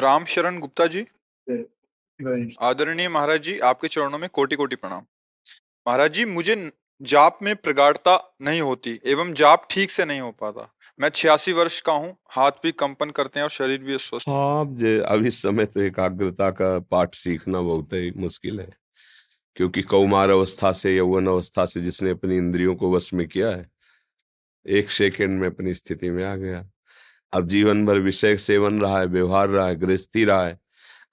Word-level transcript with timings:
राम 0.00 0.24
शरण 0.24 0.58
गुप्ता 0.60 0.86
जी। 0.86 1.00
आदरणीय 2.62 3.08
महाराज 3.08 3.42
जी 3.42 3.58
आपके 3.60 3.88
चरणों 3.88 4.18
में 4.18 4.28
कोटि 4.32 4.56
कोटि 4.56 4.76
प्रणाम। 4.76 5.02
महाराज 5.86 6.12
जी 6.12 6.24
मुझे 6.24 6.70
जाप 7.00 7.38
में 7.42 7.54
प्रगाढ़ता 7.56 8.16
नहीं 8.42 8.60
होती 8.60 8.98
एवं 9.06 9.32
जाप 9.34 9.66
ठीक 9.70 9.90
से 9.90 10.04
नहीं 10.04 10.20
हो 10.20 10.30
पाता। 10.32 10.72
मैं 11.00 11.08
छियासी 11.08 11.52
वर्ष 11.52 11.80
का 11.80 11.92
हूँ 11.92 12.16
हाथ 12.30 12.52
भी 12.62 12.72
कंपन 12.74 13.10
करते 13.10 13.38
हैं 13.38 13.44
और 13.44 13.50
शरीर 13.50 13.78
भी 13.78 13.94
अस्वस्थ 13.94 14.28
हाँ। 14.28 14.60
अब 14.60 14.76
जे 14.78 14.98
अब 15.00 15.26
इस 15.26 15.42
समय 15.42 15.66
तो 15.66 15.80
एकाग्रता 15.80 16.50
का 16.50 16.78
पाठ 16.90 17.14
सीखना 17.14 17.60
बहुत 17.60 17.92
ही 17.92 18.10
मुश्किल 18.16 18.60
है 18.60 18.68
क्योंकि 19.56 19.82
कौमार 19.84 20.30
अवस्था 20.30 20.72
से 20.72 20.96
यौवन 20.96 21.26
अवस्था 21.26 21.66
से 21.66 21.80
जिसने 21.80 22.10
अपनी 22.10 22.36
इंद्रियों 22.36 22.74
को 22.76 22.90
वश 22.92 23.12
में 23.14 23.26
किया 23.28 23.50
है 23.50 23.68
एक 24.66 24.90
सेकेंड 24.90 25.38
में 25.40 25.46
अपनी 25.48 25.74
स्थिति 25.74 26.10
में 26.10 26.24
आ 26.24 26.34
गया। 26.36 26.64
अब 27.36 27.48
जीवन 27.48 27.84
भर 27.86 27.98
विषय 28.00 28.36
सेवन 28.36 28.80
रहा 28.80 28.98
है 29.00 29.06
व्यवहार 29.06 29.48
रहा 29.48 29.66
है 29.66 29.76
गृहस्थी 29.76 30.24
रहा 30.24 30.46
है। 30.46 30.58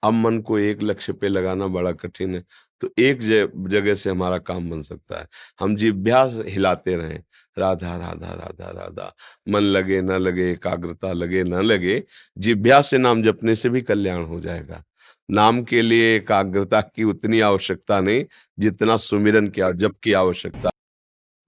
अब 0.02 0.12
मन 0.12 0.38
को 0.40 0.58
एक 0.58 0.82
लक्ष्य 0.82 1.12
पे 1.12 1.28
लगाना 1.28 1.66
बड़ा 1.66 1.92
कठिन 1.92 2.34
है। 2.34 2.44
तो 2.80 2.90
एक 2.98 3.20
जगह 3.68 3.94
से 3.94 4.10
हमारा 4.10 4.38
काम 4.38 4.70
बन 4.70 4.82
सकता 4.82 5.20
है। 5.20 5.28
हम 5.60 5.76
जिभ्यास 5.76 6.38
हिलाते 6.46 6.96
रहें। 6.96 7.22
राधा 7.58 7.96
राधा 7.96 8.32
राधा 8.34 8.70
राधा। 8.70 9.14
मन 9.48 9.60
लगे 9.60 10.00
न 10.02 10.10
लगे 10.12 10.50
एकाग्रता 10.52 11.12
लगे 11.12 11.42
न 11.44 11.54
लगे 11.54 12.02
जिभ्यास 12.38 12.90
से 12.90 12.98
नाम 12.98 13.22
जपने 13.22 13.54
से 13.54 13.68
भी 13.68 13.80
कल्याण 13.82 14.24
हो 14.24 14.40
जाएगा। 14.40 14.84
नाम 15.30 15.62
के 15.64 15.82
लिए 15.82 16.14
एकाग्रता 16.16 16.80
की 16.80 17.04
उतनी 17.04 17.40
आवश्यकता 17.40 18.00
नहीं 18.00 18.24
जितना 18.58 18.96
सुमिरन 18.96 19.48
की 19.48 19.60
जप 19.74 19.94
की 20.02 20.12
आवश्यकता। 20.12 20.70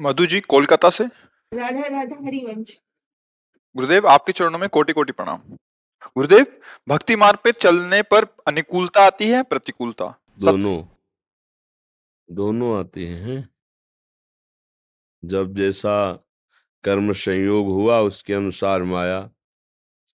मधु 0.00 0.26
जी 0.26 0.40
कोलकाता 0.40 0.90
से? 0.90 1.04
राधा 1.54 1.80
राधा 1.80 2.16
हरिवंश। 2.26 2.76
गुरुदेव, 3.76 4.08
आपके 4.08 4.32
चरणों 4.32 4.58
में 4.58 4.68
कोटि 4.68 4.92
कोटि 4.92 5.12
प्रणाम। 5.12 5.38
गुरुदेव, 6.06 6.46
भक्ति 6.88 7.16
मार्ग 7.16 7.38
पे 7.44 7.52
चलने 7.52 8.02
पर 8.02 8.24
अनुकूलता 8.24 9.06
आती 9.06 9.28
है 9.28 9.42
प्रतिकूलता? 9.42 10.04
दोनों। 10.40 10.84
दोनों 12.30 12.78
आते 12.78 13.06
हैं। 13.06 13.48
जब 15.24 15.54
जैसा 15.54 16.12
कर्म 16.84 17.12
संयोग 17.12 17.66
हुआ, 17.66 18.00
उसके 18.00 18.34
अनुसार 18.34 18.82
माया 18.82 19.30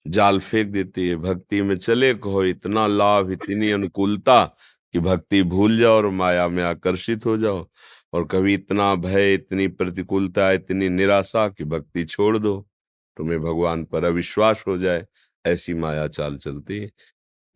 जाल 0.06 0.40
फेंक 0.40 0.68
देती 0.68 1.08
है। 1.08 1.16
भक्ति 1.16 1.62
में 1.62 1.78
चले, 1.78 2.14
कहो, 2.14 2.44
इतना 2.44 2.86
लाभ, 2.86 3.30
इतनी 3.30 3.70
अनुकूलता 3.70 4.56
कि 4.92 4.98
भक्ति 4.98 5.42
भूल 5.42 5.78
जाओ 5.78 5.96
और 5.96 6.08
माया 6.08 6.48
में 6.48 6.64
आकर्षित 6.64 7.26
हो 7.26 7.38
जाओ। 7.38 7.68
और 8.12 8.24
कभी 8.24 8.54
इतना 8.54 8.94
भय, 8.94 9.34
इतनी 9.34 9.68
प्रतिकूलता, 9.68 10.52
इतनी 10.52 10.88
निराशा 10.88 11.48
कि 11.48 11.64
भक्ति 11.64 12.04
छोड़ 12.04 12.38
दो। 12.38 12.68
तुम्हें 13.16 13.40
भगवान 13.40 13.84
पर 13.84 14.04
अविश्वास 14.04 14.64
हो 14.68 14.78
जाए, 14.78 15.06
ऐसी 15.46 15.74
माया 15.74 16.06
चाल 16.06 16.36
चलती 16.36 16.78
है। 16.78 16.90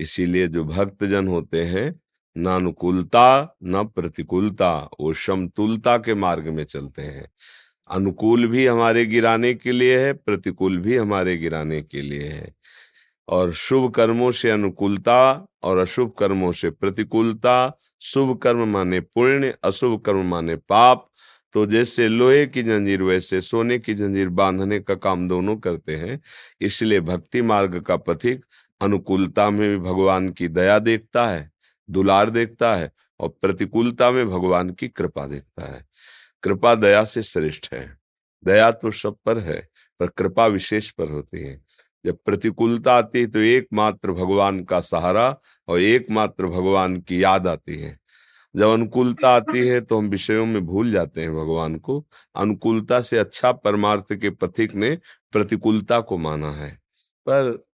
इसीलिए 0.01 0.47
जो 0.47 0.65
भक्त 0.65 1.05
जन 1.05 1.29
होते 1.29 1.65
हैं, 1.65 2.01
न 2.39 2.47
अनुकूलता, 2.47 3.57
न 3.65 3.85
प्रतिकूलता, 3.85 4.91
वो 5.01 5.15
समतुलता 5.15 5.99
के 5.99 6.15
मार्ग 6.15 6.49
में 6.49 6.65
चलते 6.65 7.03
हैं। 7.03 7.31
अनुकूल 7.91 8.47
भी 8.47 8.67
हमारे 8.67 9.07
गिराने 9.07 9.55
के 9.55 9.73
लिए 9.73 10.07
है, 10.07 10.13
प्रतिकूल 10.13 10.79
भी 10.79 10.97
हमारे 10.97 11.37
गिराने 11.37 11.83
के 11.83 12.03
लिए 12.03 12.29
है। 12.29 12.57
और 13.29 13.53
शुभ 13.53 13.95
कर्मों 13.95 14.31
से 14.33 14.51
अनुकूलता 14.51 15.47
और 15.63 15.79
अशुभ 15.79 16.13
कर्मों 16.19 16.53
से 16.53 16.71
प्रतिकूलता, 16.71 17.79
शुभ 18.01 18.39
कर्म 18.39 18.69
माने 18.69 19.01
पुण्य, 19.01 19.55
अशुभ 19.65 20.01
कर्म 20.01 20.27
माने 20.27 20.57
पाप 20.57 21.11
तो 21.57 21.67
जैसे 21.67 22.09
लोहे 22.09 22.47
की 22.47 22.63
जंजीर 22.63 23.03
वैसे 23.03 23.41
सोने 23.41 23.79
की 23.79 23.95
जंजीर 23.95 24.29
बांधने 24.29 24.81
का 24.81 24.95
काम 24.95 25.29
दोनों 25.29 25.57
करते 25.57 25.97
हैं, 25.97 26.21
इसलिए 26.61 27.01
भक्ति 27.01 27.43
मार्ग 27.43 27.81
का 27.81 27.97
पथिक 27.97 28.45
अनुकूलता 28.81 29.49
में 29.51 29.69
भी 29.71 29.79
भगवान 29.79 30.29
की 30.29 30.49
दया 30.49 30.79
देखता 30.79 31.27
है, 31.27 31.51
दुलार 31.89 32.31
देखता 32.31 32.75
है 32.75 32.93
और 33.21 33.29
प्रतिकूलता 33.43 34.11
में 34.11 34.29
भगवान 34.29 34.71
की 34.71 34.89
कृपा 34.89 35.27
देखता 35.27 35.73
है। 35.75 35.85
कृपा 36.43 36.75
दया 36.75 37.05
से 37.05 37.23
श्रेष्ठ 37.23 37.73
है। 37.75 37.99
दया 38.45 38.71
तो 38.71 38.91
सब 38.91 39.17
पर 39.27 39.39
है, 39.39 39.69
पर 40.01 40.07
कृपा 40.07 40.47
विशेष 40.47 40.91
पर 40.91 41.09
होती 41.09 41.43
है। 41.43 41.61
जब 42.05 42.19
प्रतिकूलता 42.25 42.95
आती 42.95 43.21
है 43.21 43.27
तो 43.27 43.39
एकमात्र 43.39 44.13
भगवान 44.13 44.65
का 44.65 44.81
सहारा 44.81 45.29
और 45.69 45.81
एकमात्र 45.81 46.47
भगवान 46.47 46.97
की 46.97 47.23
याद 47.23 47.47
आती 47.47 47.77
है। 47.77 47.99
जब 48.57 48.71
अनुकूलता 48.71 49.29
आती 49.29 49.67
है 49.69 49.81
तो 49.81 49.99
हम 49.99 50.09
विषयों 50.09 50.45
में 50.47 50.65
भूल 50.67 50.91
जाते 50.93 51.21
हैं 51.21 51.35
भगवान 51.35 51.77
को। 51.79 52.05
अनुकूलता 52.37 53.01
से 53.01 53.19
अच्छा 53.19 53.53
परमार्थ 53.53 54.13
के 54.13 54.31
पथिक 54.31 54.75
ने 54.75 54.97
प्रतिकूलता 55.33 56.01
को 56.01 56.19
माना 56.19 56.51
है। 56.53 56.71
पर 57.27 57.65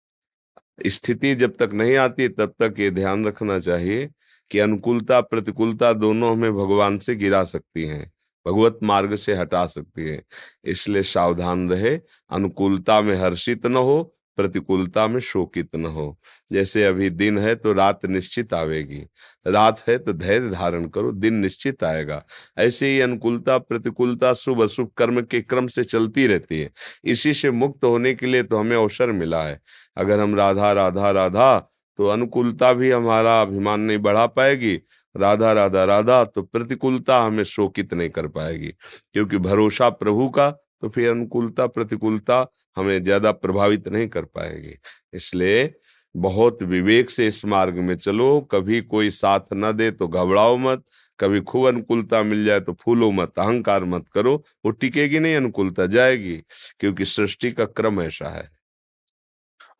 स्थिति 0.87 1.35
जब 1.35 1.57
तक 1.57 1.71
नहीं 1.75 1.97
आती 1.97 2.29
तब 2.29 2.55
तक 2.63 2.81
ये 2.81 2.91
ध्यान 2.91 3.27
रखना 3.27 3.59
चाहिए 3.59 4.09
कि 4.51 4.59
अनुकूलता, 4.59 5.21
प्रतिकूलता 5.21 5.93
दोनों 5.93 6.33
हमें 6.33 6.53
भगवान 6.53 6.99
से 6.99 7.15
गिरा 7.17 7.43
सकती 7.45 7.85
हैं, 7.85 8.11
भगवत 8.47 8.79
मार्ग 8.83 9.15
से 9.17 9.35
हटा 9.35 9.65
सकती 9.67 10.09
है। 10.09 10.23
इसलिए 10.65 11.03
सावधान 11.03 11.69
रहे, 11.71 11.97
अनुकूलता 12.31 13.01
में 13.01 13.15
हर्षित 13.17 13.67
न 13.67 13.77
हो 13.77 14.15
प्रतिकूलता 14.37 15.07
में 15.07 15.21
शोकित 15.21 15.77
न 15.77 15.87
हो। 15.87 16.17
जैसे 16.51 16.85
अभी 16.85 17.11
दिन 17.11 17.39
है 17.39 17.55
तो 17.55 17.73
रात 17.73 18.07
निश्चित 18.07 18.55
आवेगी, 18.55 19.03
रात 19.47 19.83
है 19.89 19.97
तो 19.99 20.13
धैर्य 20.13 20.51
धारण 20.51 20.87
करो, 20.87 21.13
दिन 21.13 21.35
निश्चित 21.35 21.85
आएगा। 21.85 22.23
ऐसे 22.59 22.91
ही 22.91 23.01
अनुकूलता 23.01 23.59
प्रतिकूलता 23.59 24.33
शुभ 24.35 24.63
अशुभ 24.63 24.91
कर्म 24.97 25.21
के 25.23 25.41
क्रम 25.41 25.67
से 25.67 25.85
चलती 25.85 26.27
रहती 26.27 26.61
है। 26.61 26.71
इसी 27.05 27.35
से 27.35 27.51
मुक्त 27.51 27.85
होने 27.85 28.15
के 28.15 28.27
लिए 28.27 28.43
तो 28.43 28.59
हमें 28.59 28.77
अवसर 28.77 29.13
मिला 29.13 29.43
है। 29.43 29.61
अगर 29.97 30.21
हम 30.21 30.35
राधा 30.35 30.73
राधा 30.73 31.11
राधा 31.11 31.59
तो 31.99 32.07
अनुकूलता 32.07 32.73
भी 32.73 32.91
हमारा 32.91 33.41
अभिमान 33.43 33.81
नहीं 33.81 33.99
बढ़ा 33.99 34.27
पाएगी। 34.27 34.75
राधा 35.15 35.53
राधा 35.53 35.85
राधा 35.85 36.25
तो 36.25 36.43
प्रतिकूलता 36.43 37.19
हमें 37.21 37.43
शोकित 37.45 37.93
नहीं 37.95 38.11
कर 38.11 38.27
पाएगी। 38.29 38.69
क्योंकि 39.13 39.39
भरोसा 39.39 39.89
प्रभु 39.91 40.29
का 40.29 40.49
तो 40.83 40.89
फिर 40.89 41.11
अनुकूलता 41.11 41.67
प्रतिकूलता 41.69 42.47
हमें 42.77 43.03
ज़्यादा 43.05 43.33
प्रभावित 43.35 43.89
नहीं 43.89 44.09
कर 44.09 44.25
पाएगी। 44.27 44.75
इसलिए 45.15 45.73
बहुत 46.15 46.63
विवेक 46.65 47.11
से 47.11 47.27
इस 47.27 47.45
मार्ग 47.45 47.79
में 47.81 47.97
चलो 47.97 48.41
कभी 48.51 48.81
कोई 48.83 49.11
साथ 49.13 49.53
न 49.55 49.73
दे 49.73 49.91
तो 49.93 50.09
घबराओ 50.09 50.57
मत 50.59 50.85
कभी 51.19 51.41
खूब 51.43 51.67
अनुकूलता 51.69 52.23
मिल 52.23 52.45
जाए 52.45 52.61
तो 52.61 52.73
फूलो 52.75 53.11
मत 53.13 53.39
अहंकार 53.39 53.85
मत 53.87 54.09
करो 54.15 54.35
वो 54.65 54.71
टिकेगी 54.73 55.19
नहीं 55.19 55.37
अनुकूलता 55.37 55.87
जाएगी 55.89 56.37
क्योंकि 56.81 57.05
सृष्टि 57.07 57.51
का 57.51 57.65
क्रम 57.67 58.01
ऐसा 58.03 58.29
है। 58.29 58.49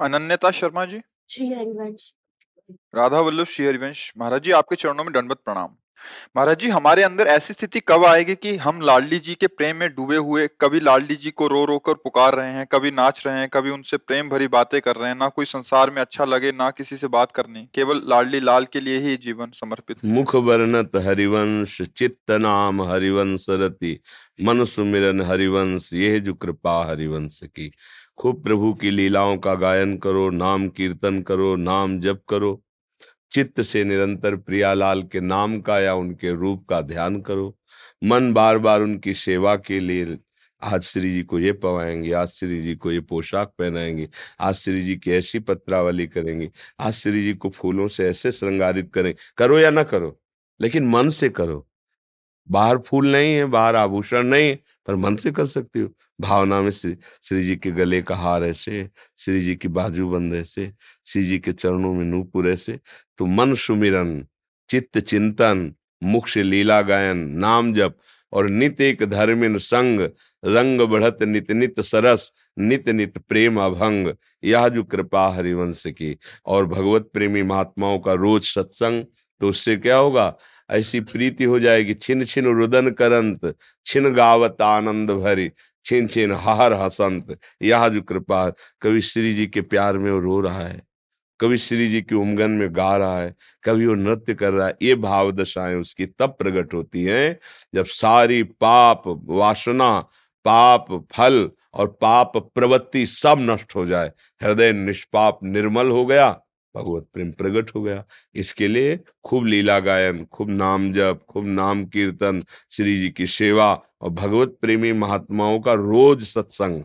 अनन्यता 0.01 0.51
शर्मा 0.53 0.85
जी। 0.87 1.01
श्री 1.31 1.53
हरिवंश। 1.53 2.13
राधा 2.95 3.21
वल्लभ 3.21 3.47
श्री 3.47 3.67
हरिवंश। 3.67 4.13
महाराज 4.19 4.43
जी 4.43 4.51
आपके 4.53 4.77
चरणों 4.77 5.05
में 5.05 5.13
दंडवत 5.15 5.41
प्रणाम। 5.45 5.77
महाराज 6.37 6.59
जी, 6.59 6.69
हमारे 6.69 7.03
अंदर 7.03 7.27
ऐसी 7.27 7.55
स्थिति 7.55 7.81
कब 7.81 8.05
आएगी 8.05 8.35
कि 8.35 8.57
हम 8.57 8.81
लाडली 8.81 9.19
जी 9.19 9.35
के 9.35 9.47
प्रेम 9.47 9.77
में 9.77 9.89
डूबे 9.95 10.17
हुए, 10.17 10.47
कभी 10.61 10.81
लाडली 10.81 11.15
जी 11.15 11.31
को 11.31 11.47
रो 11.47 11.65
रो 11.65 11.79
कर 11.79 11.95
पुकार 11.95 12.35
रहे 12.35 12.53
हैं, 12.53 12.67
कभी 12.67 12.91
नाच 12.91 13.23
रहे 13.27 13.39
हैं, 13.39 13.49
कभी 13.49 13.71
उनसे 13.71 13.97
प्रेम 13.97 14.29
भरी 14.29 14.49
बातें 14.49 14.81
कर 14.81 14.97
रहे 14.97 15.09
हैं, 15.09 15.17
ना 15.17 15.29
कोई 15.29 15.45
संसार 15.45 15.91
में 15.91 16.01
अच्छा 16.03 16.25
लगे, 16.25 16.53
ना 16.53 16.71
किसी 16.71 16.97
से 16.97 17.09
बात 17.09 17.33
करनी, 17.33 17.69
केवल 17.75 18.03
लाडली 18.09 18.41
लाल 18.41 18.65
के 18.65 18.81
लिए 18.81 18.99
ही 18.99 19.17
जीवन 19.17 19.51
समर्पित 19.55 20.05
मुख 20.05 20.35
वर्णत 20.35 20.97
हरिवंश, 20.97 21.81
चित्त 21.97 22.31
नाम 22.31 22.83
हरिवंश 22.83 23.47
रति 23.51 23.99
मन 24.43 24.65
सुमिरन 24.65 25.21
हरिवंश 25.21 25.93
ये 25.93 26.19
जो 26.21 26.35
कृपा 26.35 26.85
हरिवंश 26.85 27.41
की। 27.45 27.71
खूब 28.19 28.43
प्रभु 28.45 28.73
की 28.75 28.91
लीलाओं 28.91 29.37
का 29.37 29.55
गायन 29.55 29.97
करो, 29.99 30.29
नाम 30.31 30.69
कीर्तन 30.69 31.21
करो, 31.23 31.55
नाम 31.57 31.99
जप 32.01 32.23
करो। 32.29 32.61
चित्त 33.33 33.61
से 33.63 33.85
निरंतर 33.85 34.37
प्रियालाल 34.37 35.03
के 35.03 35.21
नाम 35.21 35.61
का 35.61 35.79
या 35.81 35.95
उनके 35.95 36.31
रूप 36.31 36.67
का 36.69 36.81
ध्यान 36.81 37.21
करो। 37.21 37.57
मन 38.05 38.33
बार 38.33 38.59
बार 38.59 38.83
उनकी 38.83 39.15
सेवा 39.15 39.57
के 39.57 39.81
लिए, 39.81 40.17
आज 40.63 40.83
श्री 40.83 41.13
जी 41.13 41.23
को 41.23 41.39
ये 41.39 41.53
पवाएँगे 41.53 42.13
आज 42.13 42.29
श्री 42.29 42.61
जी 42.63 42.75
को 42.77 42.93
ये 42.93 43.01
पोशाक 43.01 43.53
पहनाएँगे, 43.59 44.09
आज 44.41 44.55
श्री 44.55 44.83
जी 44.83 44.97
की 44.97 45.13
ऐसी 45.13 45.39
पत्रावली 45.39 46.07
करेंगे, 46.07 46.51
आज 46.81 46.93
श्री 46.93 47.23
जी 47.23 47.35
को 47.35 47.51
फूलों 47.51 47.89
से 47.89 48.09
ऐसे 48.09 48.33
श्रृंगारित 48.33 48.91
करें। 48.95 49.15
करो 49.37 49.59
या 49.59 49.71
ना 49.71 49.83
करो, 49.83 50.21
लेकिन 50.61 50.87
मन 50.87 51.09
से 51.09 51.29
करो। 51.29 51.67
बाहर 52.51 52.79
फूल 52.79 53.13
नहीं 53.13 53.35
है, 53.35 53.45
बाहर 53.45 53.77
आभूषण 53.77 54.23
नहीं 54.23 54.49
है, 54.49 54.59
पर 54.87 54.97
मन 54.97 55.17
से 55.17 55.31
कर 55.31 55.47
सकती 55.47 55.81
हो। 55.81 55.89
भावना 56.23 56.61
में 56.63 56.71
श्री 56.71 56.97
श्री 57.23 57.43
जी 57.43 57.57
के 57.57 57.71
गले 57.71 58.03
का 58.03 58.17
हार 58.17 58.45
ऐसे, 58.45 58.89
श्री 59.19 59.41
जी 59.41 59.55
की 59.57 59.69
बाजूबंद 59.69 60.35
ऐसे, 60.35 60.73
श्री 61.07 61.23
जी 61.25 61.39
के 61.39 61.53
चरणों 61.53 61.93
में 61.95 62.05
नूपुर 62.05 62.49
ऐसे। 62.49 62.79
तो 63.19 63.27
मन 63.27 63.55
सुमिरन, 63.55 64.27
चित्त 64.69 64.99
चिंतन, 64.99 65.73
मुख 66.03 66.37
लीला 66.37 66.81
गायन, 66.83 67.19
नाम 67.39 67.73
जप 67.75 67.97
और 68.33 68.49
नित 68.51 68.81
एक 68.81 69.03
धर्मिन 69.03 69.59
संग, 69.59 70.01
रंग 70.45 70.81
बढ़त 70.81 71.23
नित 71.23 71.51
नित 71.53 71.81
सरस, 71.81 72.31
नित 72.59 72.89
नित 72.89 73.19
प्रेम 73.19 73.61
अभंग। 73.61 74.13
यह 74.45 74.69
जो 74.69 74.83
कृपा 74.85 75.29
हरिवंश 75.35 75.83
की 75.89 76.17
और 76.47 76.67
भगवत 76.67 77.11
प्रेमी 77.13 77.43
महात्माओं 77.43 77.99
का 77.99 78.13
रोज 78.13 78.43
सत्संग 78.45 79.05
तो 79.41 79.49
उससे 79.49 79.77
क्या 79.77 79.97
होगा? 79.97 80.35
ऐसी 80.71 81.01
प्रीति 81.01 81.45
हो 81.45 81.59
जाएगी, 81.61 81.95
छिन 81.95 82.25
छिन 82.25 82.47
रुदन 82.47 82.91
करंत, 82.91 83.55
छिन 83.87 84.13
गावत 84.15 84.63
आनंद 84.63 85.11
भरी। 85.11 85.51
छिन 85.85 86.07
छिन 86.07 86.33
हर 86.35 86.73
हसंत, 86.75 87.37
यह 87.63 87.89
जो 87.89 88.03
कृपा 88.03 88.49
कवि 88.83 89.01
श्री 89.03 89.33
जी 89.35 89.47
के 89.47 89.61
प्यार 89.63 89.99
में 89.99 90.11
वो 90.13 90.19
रो 90.21 90.41
रहा 90.41 90.61
है 90.61 90.81
कवि 91.41 91.57
श्री 91.59 91.87
जी 91.89 92.01
की 92.03 92.15
उमगन 92.15 92.51
में 92.51 92.69
गा 92.77 92.97
रहा 92.97 93.21
है, 93.21 93.35
कभी 93.65 93.87
वो 93.87 93.95
नृत्य 93.95 94.35
कर 94.35 94.53
रहा 94.53 94.67
है, 94.67 94.75
ये 94.83 94.95
भाव 94.95 95.31
दशाएँ 95.33 95.75
उसकी 95.77 96.07
तब 96.09 96.37
प्रकट 96.39 96.75
होती 96.75 97.05
हैं 97.05 97.39
जब 97.75 97.85
सारी 97.87 98.43
पाप 98.43 99.03
वासना, 99.07 99.99
पाप 100.45 100.87
फल 101.13 101.49
और 101.75 101.87
पाप 102.01 102.37
प्रवृत्ति 102.55 103.05
सब 103.07 103.39
नष्ट 103.41 103.75
हो 103.77 103.87
जाए, 103.87 104.13
हृदय 104.41 104.73
निष्पाप 104.73 105.39
निर्मल 105.45 105.91
हो 105.91 106.05
गया। 106.07 106.31
भगवत 106.77 107.07
प्रेम 107.15 107.31
प्रकट 107.31 107.71
हो 107.75 107.83
गया। 107.83 108.05
इसके 108.35 108.69
लिए 108.69 109.01
खूब 109.25 109.47
लीला 109.47 109.81
गायन, 109.81 110.25
खूब 110.25 110.51
नाम 110.51 110.93
जप, 110.93 111.21
खूब 111.29 111.47
नाम 111.47 111.85
कीर्तन, 111.85 112.43
श्री 112.71 112.97
जी 112.97 113.11
की 113.11 113.27
सेवा 113.27 113.83
और 114.01 114.11
भगवत 114.11 114.59
प्रेमी 114.61 114.93
महात्माओं 114.93 115.61
का 115.61 115.73
रोज 115.73 116.23
सत्संग। 116.23 116.83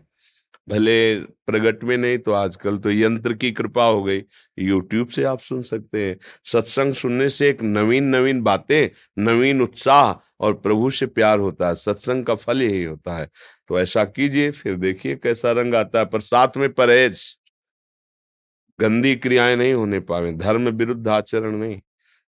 भले 0.70 1.16
प्रगट 1.20 1.84
में 1.84 1.98
नहीं 1.98 2.18
तो 2.18 2.32
आजकल 2.32 2.78
तो 2.78 2.92
यंत्र 2.92 3.34
की 3.34 3.52
कृपा 3.52 3.86
हो 3.86 4.04
गई। 4.04 4.24
यूट्यूब 4.60 5.08
से 5.08 5.24
आप 5.24 5.40
सुन 5.40 5.62
सकते 5.62 6.10
हैं। 6.10 6.18
सत्संग 6.44 6.94
सुनने 6.94 7.30
से 7.30 7.50
एक 7.50 7.64
नवीन 7.64 8.04
नवीन 8.04 8.42
बातें, 8.42 8.90
नवीन 9.20 9.62
उत्साह 9.62 10.34
और 10.40 10.54
प्रभु 10.54 10.90
से 10.90 11.06
प्यार 11.06 11.40
होता 11.40 11.68
है। 11.68 11.76
सत्संग 11.76 12.26
का 12.26 12.36
फल 12.36 12.62
यही 12.62 12.84
होता 12.84 13.18
है। 13.18 13.30
तो 13.68 13.80
ऐसा 13.80 14.04
कीजिए, 14.04 14.52
फिर 14.52 14.76
देखिए 14.76 15.16
कैसा 15.16 15.52
रंग 15.52 15.76
आता 15.76 16.00
है। 16.00 16.06
पर 16.06 16.20
साथ 16.20 16.48
में 16.58 16.74
परहेज। 16.74 17.38
गंदी 18.80 19.16
क्रियाएँ 19.16 19.56
नहीं 19.56 19.74
होने 19.74 20.00
पावे। 20.00 20.32
धर्म 20.34 20.70
विरुद्ध 20.70 21.08
आचरण 21.08 21.56
नहीं, 21.58 21.80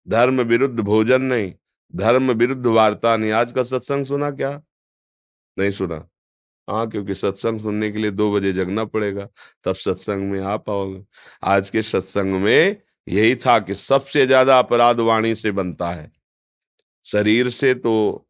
धर्म 0.06 0.40
विरुद्ध 0.40 0.80
भोजन 0.80 1.22
नहीं, 1.22 1.52
धर्म 1.94 2.32
विरुद्ध 2.32 2.66
वार्ता 2.66 3.16
नहीं। 3.16 3.32
आज 3.32 3.52
का 3.52 3.62
सत्संग 3.62 4.06
सुना 4.06 4.30
क्या? 4.30 4.60
नहीं 5.56 5.70
सुना। 5.70 6.06
हाँ 6.68 6.88
क्योंकि 6.90 7.14
सत्संग 7.14 7.60
सुनने 7.60 7.90
के 7.90 7.98
लिए 7.98 8.10
दो 8.10 8.32
बजे 8.32 8.52
जगना 8.52 8.84
पड़ेगा, 8.84 9.28
तब 9.64 9.74
सत्संग 9.74 10.30
में 10.32 10.40
आ 10.40 10.56
पाओगे। 10.56 11.02
आज 11.44 11.70
के 11.70 11.82
सत्संग 11.82 12.34
में 12.34 12.76
यही 13.06 13.34
था 13.36 13.58
कि 13.58 13.74
सबसे 13.74 14.26
ज़्यादा 14.26 14.58
अपराध 14.58 15.00
वाणी 15.00 15.34
से 15.34 15.50
बनता 15.52 15.90
है। 15.90 16.10
शरीर 17.04 17.48
से 17.50 17.74
तो 17.74 18.26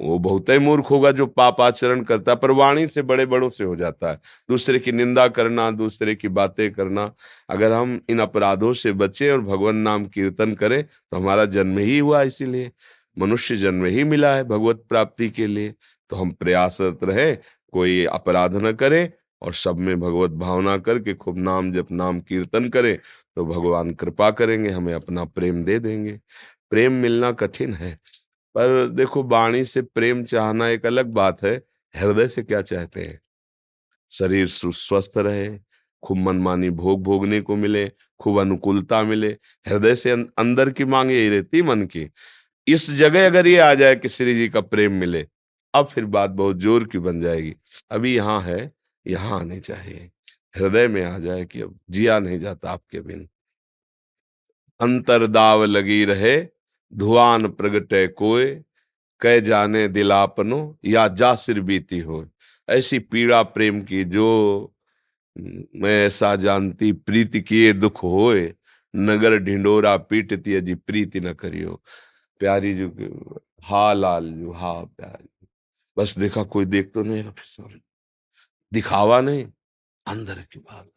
वो 0.00 0.18
बहुत 0.18 0.48
ही 0.48 0.58
मूर्ख 0.58 0.90
होगा 0.90 1.10
जो 1.12 1.26
पाप 1.26 1.60
आचरण 1.60 2.02
करता 2.02 2.32
है, 2.32 2.36
पर 2.36 2.50
वाणी 2.50 2.86
से 2.86 3.02
बड़े 3.02 3.26
बड़ों 3.26 3.48
से 3.50 3.64
हो 3.64 3.76
जाता 3.76 4.10
है। 4.10 4.20
दूसरे 4.48 4.78
की 4.78 4.92
निंदा 4.92 5.26
करना, 5.28 5.70
दूसरे 5.70 6.14
की 6.14 6.28
बातें 6.30 6.70
करना। 6.72 7.10
अगर 7.50 7.72
हम 7.72 8.00
इन 8.10 8.18
अपराधों 8.18 8.72
से 8.74 8.92
बचे 8.94 9.30
और 9.30 9.40
भगवान 9.40 9.76
नाम 9.78 10.04
कीर्तन 10.06 10.52
करें 10.54 10.82
तो 10.82 11.16
हमारा 11.16 11.44
जन्म 11.46 11.78
ही 11.78 11.98
हुआ 11.98 12.22
इसीलिए। 12.22 12.70
मनुष्य 13.16 13.56
जन्म 13.56 13.84
ही 13.86 14.04
मिला 14.04 14.34
है 14.34 14.44
भगवत 14.44 14.84
प्राप्ति 14.88 15.28
के 15.30 15.46
लिए। 15.46 15.74
तो 16.10 16.16
हम 16.16 16.30
प्रयासरत 16.32 16.98
रहे, 17.04 17.34
कोई 17.72 18.04
अपराध 18.06 18.54
न 18.56 18.72
करे 18.72 19.12
और 19.42 19.52
सब 19.54 19.78
में 19.78 19.98
भगवत 20.00 20.30
भावना 20.30 20.76
करके 20.78 21.14
खूब 21.14 21.38
नाम 21.38 21.72
जप, 21.72 21.86
नाम 21.92 22.20
कीर्तन 22.20 22.68
करें 22.68 22.96
तो 23.36 23.44
भगवान 23.46 23.92
कृपा 23.94 24.30
करेंगे, 24.32 24.70
हमें 24.70 24.94
अपना 24.94 25.24
प्रेम 25.26 25.62
दे 25.64 25.78
देंगे। 25.78 26.18
प्रेम 26.70 26.92
मिलना 26.92 27.30
कठिन 27.34 27.74
है। 27.74 27.98
पर 28.54 28.88
देखो 28.88 29.22
वाणी 29.24 29.64
से 29.64 29.82
प्रेम 29.82 30.24
चाहना 30.24 30.68
एक 30.68 30.86
अलग 30.86 31.06
बात 31.12 31.42
है। 31.42 31.56
हृदय 31.94 32.28
से 32.28 32.42
क्या 32.42 32.62
चाहते 32.62 33.00
हैं? 33.02 33.20
शरीर 34.10 34.46
स्वस्थ 34.48 35.18
रहे 35.18 35.48
खूब 36.02 36.18
मनमानी 36.18 36.70
भोग 36.70 37.02
भोगने 37.02 37.40
को 37.40 37.56
मिले 37.56 37.88
खूब 38.20 38.40
अनुकूलता 38.40 39.02
मिले। 39.02 39.28
हृदय 39.66 39.94
से 39.94 40.10
अं-, 40.10 40.26
अंदर 40.38 40.70
की 40.70 40.84
मांग 40.84 41.10
यही 41.12 41.28
रहती 41.28 41.62
मन 41.62 41.82
की। 41.86 42.10
इस 42.66 42.90
जगह 42.90 43.26
अगर 43.26 43.46
ये 43.46 43.58
आ 43.58 43.74
जाए 43.74 43.96
कि 43.96 44.08
श्री 44.08 44.34
जी 44.34 44.48
का 44.48 44.60
प्रेम 44.60 44.92
मिले 44.92 45.26
अब 45.74 45.86
फिर 45.86 46.04
बात 46.06 46.30
बहुत 46.30 46.56
ज़ोर 46.56 46.84
की 46.84 46.98
बन 46.98 47.20
जाएगी। 47.20 47.54
अभी 47.90 48.16
यहाँ 48.16 48.42
है 48.42 48.72
यहाँ 49.06 49.40
आने 49.40 49.60
चाहिए। 49.60 50.10
हृदय 50.56 50.88
में 50.88 51.04
आ 51.04 51.18
जाए 51.18 51.44
कि 51.44 51.60
अब 51.60 51.78
जिया 51.90 52.18
नहीं 52.20 52.38
जाता 52.38 52.70
आपके 52.70 53.00
बिन। 53.00 53.28
अंतर 54.80 55.26
दाव 55.26 55.64
लगी 55.64 56.04
रहे 56.04 56.36
धुआन 56.94 57.48
प्रगटे 57.48 58.08
कोय 58.08 58.64
कह 59.20 59.40
जाने 59.40 59.88
दिलापनो 59.88 60.78
या 60.84 61.08
जा 61.08 61.34
सिर 61.34 61.60
बीती 61.60 61.98
हो 61.98 62.26
ऐसी 62.68 62.98
पीड़ा 62.98 63.42
प्रेम 63.42 63.82
की 63.82 64.04
जो 64.04 64.74
मैं 65.76 66.06
ऐसा 66.06 66.36
जानती, 66.36 66.92
प्रीति 66.92 67.40
किए 67.40 67.72
दुख 67.72 68.02
होए, 68.02 68.54
नगर 68.96 69.38
ढिंडोरा 69.38 69.96
पीटती 69.96 70.54
अजी 70.54 70.74
प्रीति 70.74 71.20
न 71.20 71.32
करियो। 71.32 71.82
प्यारी 72.38 72.74
जो, 72.74 73.44
हा 73.62 73.92
लाल 73.92 74.32
जो, 74.32 74.52
हा 74.52 74.72
प्यारी 74.72 75.46
बस 75.98 76.18
देखा, 76.18 76.42
कोई 76.42 76.64
देख 76.64 76.92
तो 76.92 77.02
नहीं 77.02 77.22
रहा 77.22 77.68
दिखावा 78.72 79.20
नहीं, 79.20 79.46
अंदर 80.06 80.34
की 80.34 80.58
बात। 80.58 80.90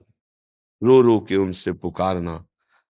रो 0.83 1.01
रो 1.01 1.19
के 1.19 1.35
उनसे 1.35 1.71
पुकारना, 1.73 2.45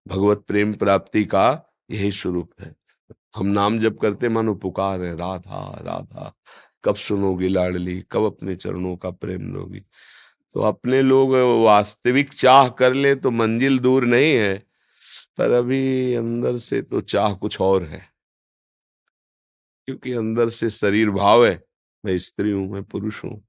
भगवत 0.07 0.45
प्रेम 0.47 0.73
प्राप्ति 0.73 1.25
का 1.25 1.75
यही 1.91 2.11
स्वरूप 2.11 2.51
है। 2.61 2.75
हम 3.35 3.47
नाम 3.47 3.79
जब 3.79 3.97
करते 3.99 4.29
मानो 4.29 4.53
पुकार 4.55 5.01
है, 5.01 5.15
राधा 5.17 5.61
राधा। 5.85 6.33
कब 6.83 6.95
सुनोगी 6.95 7.47
लाडली, 7.47 8.01
कब 8.11 8.23
अपने 8.25 8.55
चरणों 8.55 8.95
का 8.97 9.09
प्रेम 9.11 9.53
लोगी। 9.53 9.79
तो 10.55 10.61
अपने 10.61 11.01
लोग 11.01 11.33
वास्तविक 11.63 12.33
चाह 12.33 12.69
कर 12.69 12.93
ले 12.93 13.13
तो 13.15 13.31
मंजिल 13.31 13.79
दूर 13.79 14.05
नहीं 14.05 14.33
है, 14.33 14.57
पर 15.37 15.51
अभी 15.51 16.13
अंदर 16.15 16.57
से 16.57 16.81
तो 16.81 17.01
चाह 17.01 17.33
कुछ 17.33 17.59
और 17.61 17.83
है। 17.83 18.01
क्योंकि 19.87 20.13
अंदर 20.13 20.49
से 20.49 20.69
शरीर 20.69 21.09
भाव 21.09 21.45
है, 21.45 21.61
मैं 22.03 22.17
स्त्री 22.17 22.51
हूँ, 22.51 22.67
मैं 22.71 22.83
पुरुष 22.83 23.23
हूँ, 23.23 23.41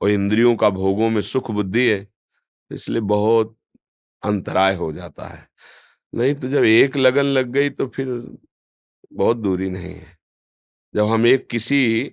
और 0.00 0.10
इंद्रियों 0.10 0.54
का 0.56 0.70
भोगों 0.70 1.08
में 1.10 1.20
सुख 1.22 1.50
बुद्धि 1.50 1.88
है, 1.88 2.06
इसलिए 2.70 3.00
बहुत 3.00 3.56
अंतराय 4.22 4.74
हो 4.74 4.92
जाता 4.92 5.26
है। 5.28 5.46
नहीं 6.12 6.34
तो 6.34 6.48
जब 6.48 6.64
एक 6.64 6.96
लगन 6.96 7.24
लग 7.24 7.50
गई 7.50 7.70
तो 7.70 7.86
फिर 7.88 8.08
बहुत 9.14 9.36
दूरी 9.36 9.68
नहीं 9.70 9.94
है। 9.94 10.16
जब 10.94 11.08
हम 11.08 11.26
एक 11.26 11.46
किसी 11.48 12.10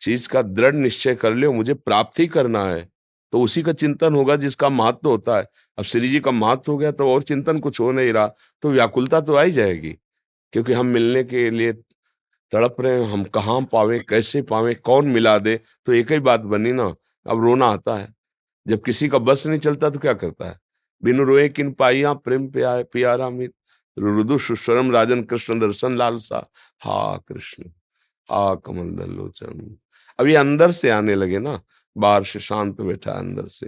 चीज़ 0.00 0.28
का 0.28 0.42
दृढ़ 0.42 0.74
निश्चय 0.74 1.14
कर 1.14 1.34
ले 1.34 1.48
मुझे 1.48 1.74
प्राप्त 1.74 2.18
ही 2.20 2.26
करना 2.26 2.64
है 2.64 2.88
तो 3.32 3.40
उसी 3.40 3.62
का 3.62 3.72
चिंतन 3.72 4.14
होगा 4.14 4.36
जिसका 4.36 4.68
महत्व 4.68 5.08
होता 5.08 5.36
है। 5.38 5.46
अब 5.78 5.84
श्री 5.84 6.08
जी 6.08 6.20
का 6.20 6.30
महत्व 6.30 6.72
हो 6.72 6.78
गया 6.78 6.92
तो 6.92 7.08
और 7.08 7.22
चिंतन 7.22 7.58
कुछ 7.58 7.80
हो 7.80 7.90
नहीं 7.92 8.12
रहा 8.12 8.26
तो 8.62 8.70
व्याकुलता 8.70 9.20
तो 9.20 9.36
आई 9.36 9.50
जाएगी 9.50 9.90
क्योंकि 10.52 10.72
हम 10.72 10.86
मिलने 10.86 11.24
के 11.24 11.48
लिए 11.50 11.72
तड़प 12.52 12.76
रहे 12.80 13.02
हैं 13.02 13.10
हम 13.10 13.24
कहाँ 13.24 13.60
पावे 13.72 13.98
कैसे 13.98 14.42
पावे 14.42 14.74
कौन 14.74 15.08
मिला 15.08 15.38
दे 15.38 15.60
तो 15.86 15.92
एक 15.92 16.12
ही 16.12 16.18
बात 16.20 16.40
बनी 16.42 16.72
ना 16.72 16.84
अब 17.26 17.44
रोना 17.44 17.66
आता 17.66 17.96
है। 17.96 18.08
जब 18.66 18.82
किसी 18.82 19.08
का 19.08 19.18
बस 19.18 19.46
नहीं 19.46 19.60
चलता 19.60 19.90
तो 19.90 19.98
क्या 19.98 20.12
करता 20.14 20.48
है? 20.48 20.58
बिनु 21.02 21.24
रोए 21.24 21.48
किन 21.48 21.72
पाइया 21.72 22.12
प्रेम 22.14 22.48
प्या, 22.48 22.82
प्यारा 22.82 23.30
मित 23.30 23.52
रुदु 23.98 24.38
सुस्वरम 24.38 24.90
राजन 24.92 25.22
कृष्ण 25.22 25.58
दर्शन 25.60 25.96
लालसा। 25.96 26.38
हा 26.80 27.16
कृष्ण। 27.28 27.70
हा 28.28 28.54
कमल 28.54 28.90
दलोचन। 28.96 29.76
अब 30.18 30.26
ये 30.26 30.36
अंदर 30.36 30.70
से 30.70 30.90
आने 30.90 31.14
लगे 31.14 31.38
ना 31.38 31.60
बाहर 31.96 32.24
से 32.24 32.40
शांत 32.40 32.80
बैठा 32.80 33.12
अंदर 33.12 33.48
से। 33.48 33.66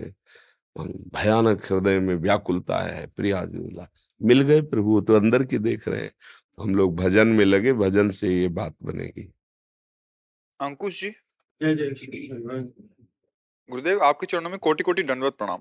भयानक 0.76 1.64
हृदय 1.64 1.98
में 1.98 2.14
व्याकुलता 2.14 2.78
है 2.78 3.06
प्रिया 3.06 3.44
जुला 3.44 3.88
मिल 4.20 4.42
गए 4.42 4.60
प्रभु 4.62 5.00
तो 5.00 5.14
अंदर 5.14 5.44
की 5.44 5.58
देख 5.58 5.88
रहे 5.88 6.02
हैं। 6.02 6.12
हम 6.58 6.74
लोग 6.74 6.96
भजन 6.96 7.28
में 7.28 7.44
लगे 7.44 7.72
भजन 7.72 8.10
से 8.10 8.28
ये 8.28 8.48
बात 8.48 8.74
बनेगी। 8.82 9.32
अंकुश 10.60 11.00
जी? 11.00 11.10
गुरुदेव 13.70 14.02
आपके 14.02 14.26
चरणों 14.26 14.50
में 14.50 14.58
कोटि 14.58 14.82
कोटि 14.82 15.02
दंडवत 15.02 15.32
प्रणाम। 15.32 15.58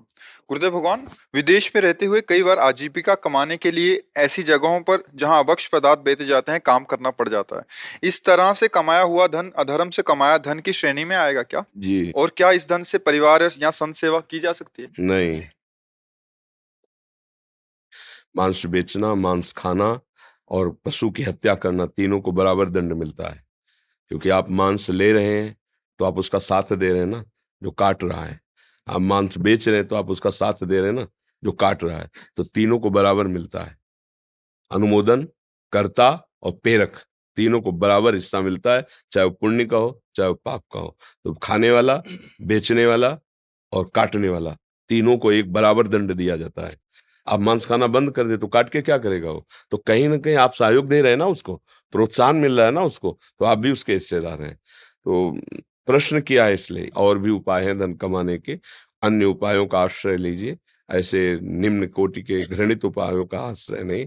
गुरुदेव 0.48 0.70
भगवान 0.70 1.06
विदेश 1.34 1.70
में 1.76 1.82
रहते 1.82 2.06
हुए 2.06 2.20
कई 2.20 2.42
बार 2.42 2.58
आजीविका 2.58 3.14
कमाने 3.14 3.56
के 3.56 3.70
लिए 3.70 4.02
ऐसी 4.16 4.42
जगहों 4.42 4.80
पर 4.80 5.02
जहाँ 5.14 5.44
अवक्ष 5.44 5.66
पदार्थ 5.66 5.98
बेचे 5.98 6.26
जाते 6.26 6.52
हैं 6.52 6.60
काम 6.60 6.84
करना 6.84 7.10
पड़ 7.10 7.28
जाता 7.28 7.56
है। 7.56 7.62
इस 8.02 8.24
तरह 8.24 8.52
से 8.52 8.68
कमाया 8.68 9.02
हुआ 9.02 9.26
धन 9.26 9.50
अधर्म 9.58 9.90
से 9.90 10.02
कमाया 10.02 10.38
धन 10.38 10.58
की 10.58 10.72
श्रेणी 10.72 11.04
में 11.04 11.16
आएगा 11.16 11.42
क्या? 11.42 11.64
जी। 11.76 12.12
और 12.16 12.32
क्या 12.36 12.50
इस 12.50 12.68
धन 12.68 12.82
से 12.82 12.98
परिवार 12.98 13.48
या 13.58 13.70
संत 13.70 13.94
सेवा 13.94 14.20
की 14.20 14.38
जा 14.38 14.52
सकती 14.52 14.82
है? 14.82 14.88
नहीं। 15.00 15.42
मांस 18.36 18.62
बेचना 18.66 19.14
मांस 19.14 19.52
खाना 19.52 20.00
और 20.50 20.70
पशु 20.84 21.10
की 21.10 21.22
हत्या 21.22 21.54
करना 21.54 21.86
तीनों 21.86 22.20
को 22.20 22.32
बराबर 22.32 22.68
दंड 22.68 22.92
मिलता 22.92 23.28
है। 23.28 23.44
क्योंकि 24.08 24.30
आप 24.30 24.50
मांस 24.50 24.90
ले 24.90 25.12
रहे 25.12 25.24
हैं 25.24 25.56
तो 25.98 26.04
आप 26.04 26.18
उसका 26.18 26.38
साथ 26.38 26.72
दे 26.72 26.90
रहे 26.90 26.98
हैं 26.98 27.06
ना? 27.06 27.24
जो 27.62 27.70
काट 27.72 28.04
रहा 28.04 28.24
है। 28.24 28.40
आप 28.86 29.00
मांस 29.02 29.38
बेच 29.38 29.68
रहे 29.68 29.76
हैं 29.76 29.86
तो 29.88 29.96
आप 29.96 30.10
उसका 30.10 30.30
साथ 30.32 30.64
दे 30.64 30.78
रहे 30.78 30.86
हैं 30.86 30.94
ना, 30.94 31.06
जो 31.42 31.52
काट 31.52 31.84
रहा 31.84 31.98
है 31.98 32.08
तो 32.36 32.44
तीनों 32.44 32.78
को 32.78 32.90
बराबर 32.90 33.26
मिलता 33.28 33.60
है। 33.60 33.76
अनुमोदन, 34.70 35.26
कर्ता 35.72 36.10
और 36.42 36.52
पेरक 36.64 36.96
तीनों 37.36 37.60
को 37.60 37.72
बराबर 37.72 38.14
हिस्सा 38.14 38.40
मिलता 38.40 38.74
है, 38.74 38.84
चाहे 39.12 39.26
वो 39.26 39.32
पुण्य 39.32 39.64
का 39.64 39.76
हो, 39.76 40.00
चाहे 40.14 40.28
वो 40.28 40.34
पाप 40.36 40.62
का 40.72 40.80
हो। 40.80 40.96
तो 41.24 41.34
खाने 41.34 41.70
वाला, 41.70 41.96
बेचने 42.42 42.86
वाला 42.86 43.16
और 43.72 43.90
काटने 43.94 44.28
वाला 44.28 44.56
तीनों 44.90 45.16
को 45.18 45.32
एक 45.32 45.52
बराबर 45.52 45.88
दंड 45.88 46.12
दिया 46.12 46.36
जाता 46.36 46.66
है। 46.66 46.76
आप 47.26 47.40
मांस 47.40 47.66
खाना 47.66 47.86
बंद 47.88 48.10
कर 48.12 48.26
दे 48.26 48.36
तो 48.36 48.46
काट 48.48 48.70
के 48.70 48.80
क्या 48.82 48.98
करेगा 48.98 49.30
वो? 49.30 49.46
तो 49.70 49.76
कहीं 49.78 50.08
ना 50.08 50.16
कहीं 50.18 50.34
आप 50.36 50.52
सहयोग 50.54 50.88
दे 50.88 51.00
रहे 51.02 51.12
हैं 51.12 51.18
ना 51.18 51.26
उसको, 51.28 51.54
प्रोत्साहन 51.92 52.36
मिल 52.36 52.56
रहा 52.56 52.66
है 52.66 52.72
ना 52.72 52.82
उसको 52.84 53.18
तो 53.40 53.44
आप 53.44 53.58
भी 53.58 53.72
उसके 53.72 53.92
हिस्सेदार 53.94 54.42
हैं। 54.42 54.54
तो 54.54 55.40
प्रश्न 55.90 56.20
किया 56.20 56.44
है 56.44 56.54
इसलिए 56.54 56.90
और 56.96 57.18
भी 57.18 57.30
उपाय 57.30 57.64
हैं 57.64 57.78
धन 57.78 57.94
कमाने 57.94 58.38
के। 58.38 58.58
अन्य 59.02 59.24
उपायों 59.24 59.66
का 59.66 59.78
आश्रय 59.80 60.16
लीजिए। 60.16 60.56
ऐसे 60.88 61.38
निम्न 61.42 61.86
कोटि 61.86 62.22
के 62.22 62.40
घृणित 62.42 62.84
उपायों 62.84 63.24
का 63.26 63.40
आश्रय 63.40 63.82
नहीं। 63.82 64.06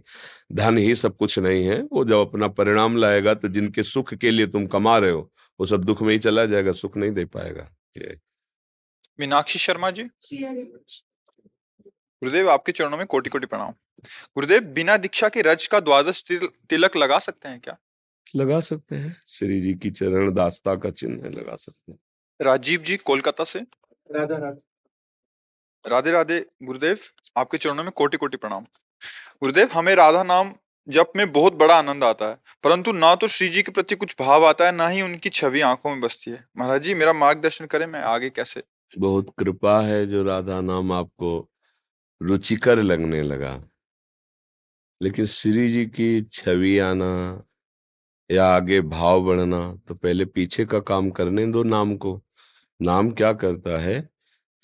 धन 0.51 0.77
ही 0.77 0.95
सब 0.95 1.15
कुछ 1.17 1.37
नहीं 1.39 1.65
है। 1.67 1.81
वो 1.83 2.03
जब 2.05 2.17
अपना 2.17 2.47
परिणाम 2.47 2.97
लाएगा 2.97 3.33
तो 3.33 3.47
जिनके 3.47 3.83
सुख 3.83 4.13
के 4.13 4.31
लिए 4.31 4.47
तुम 4.47 4.67
कमा 4.67 4.97
रहे 4.97 5.11
हो 5.11 5.29
वो 5.59 5.65
सब 5.65 5.83
दुख 5.83 6.01
में 6.01 6.11
ही 6.11 6.19
चला 6.19 6.45
जाएगा 6.45 6.71
सुख 6.73 6.97
नहीं 6.97 7.11
दे 7.11 7.25
पाएगा। 7.25 7.69
मीनाक्षी 9.19 9.59
शर्मा 9.59 9.91
जी। 9.91 10.03
गुरुदेव 12.23 12.49
आपके 12.49 12.71
चरणों 12.71 12.97
में 12.97 13.05
कोटि 13.05 13.29
कोटि 13.29 13.45
प्रणाम। 13.45 13.71
गुरुदेव 14.35 14.63
बिना 14.73 14.97
दीक्षा 14.97 15.29
के 15.29 15.41
रज 15.41 15.67
का 15.67 15.79
द्वादश 15.79 16.23
तिलक 16.69 16.97
लगा 16.97 17.19
सकते 17.19 17.49
हैं 17.49 17.59
क्या? 17.59 17.77
लगा 18.35 18.59
सकते 18.59 18.95
हैं। 18.95 19.15
श्री 19.27 19.61
जी 19.61 19.73
की 19.73 19.91
चरण 19.91 20.33
दास्ता 20.33 20.75
का 20.75 20.91
चिन्ह 20.91 21.29
लगा 21.29 21.55
सकते 21.55 21.91
हैं। 21.91 21.99
राजीव 22.41 22.81
जी 22.81 22.97
कोलकाता 22.97 23.43
से? 23.43 23.59
राधा 24.11 24.37
राधे। 24.37 25.89
राधे 25.89 26.11
राधे 26.11 26.45
गुरुदेव 26.63 26.97
आपके 27.37 27.57
चरणों 27.57 27.83
में 27.83 27.91
कोटि 27.91 28.17
कोटि 28.17 28.37
प्रणाम। 28.37 28.63
गुरुदेव 29.41 29.69
हमें 29.73 29.95
राधा 29.95 30.23
नाम 30.23 30.53
जप 30.87 31.13
में 31.15 31.31
बहुत 31.31 31.53
बड़ा 31.53 31.75
आनंद 31.75 32.03
आता 32.03 32.29
है 32.29 32.37
परंतु 32.63 32.91
ना 32.91 33.15
तो 33.15 33.27
श्री 33.27 33.47
जी 33.49 33.63
के 33.63 33.71
प्रति 33.71 33.95
कुछ 33.95 34.15
भाव 34.19 34.45
आता 34.45 34.65
है 34.65 34.71
ना 34.71 34.87
ही 34.87 35.01
उनकी 35.01 35.29
छवि 35.29 35.61
आँखों 35.61 35.89
में 35.89 36.01
बसती 36.01 36.31
है। 36.31 36.47
महाराज 36.57 36.81
जी 36.81 36.93
मेरा 36.93 37.13
मार्गदर्शन 37.13 37.65
करें 37.65 37.85
मैं 37.87 38.01
आगे 38.01 38.29
कैसे? 38.29 38.63
बहुत 38.99 39.33
कृपा 39.37 39.81
है 39.81 40.05
जो 40.07 40.23
राधा 40.23 40.61
नाम 40.61 40.91
आपको 40.91 41.49
रुचिकर 42.21 42.77
लगने 42.77 43.23
लगा। 43.23 43.63
लेकिन 45.01 45.25
श्री 45.25 45.71
जी 45.71 45.85
की 45.85 46.21
छवि 46.21 46.77
आना 46.79 47.43
या 48.29 48.45
आगे 48.47 48.81
भाव 48.81 49.23
बढ़ना 49.23 49.59
तो 49.87 49.95
पहले 49.95 50.25
पीछे 50.25 50.65
का 50.65 50.79
काम 50.79 51.09
करने 51.09 51.45
दो 51.47 51.63
नाम 51.63 51.95
को। 51.97 52.21
नाम 52.81 53.09
क्या 53.11 53.31
करता 53.33 53.79
है? 53.79 53.99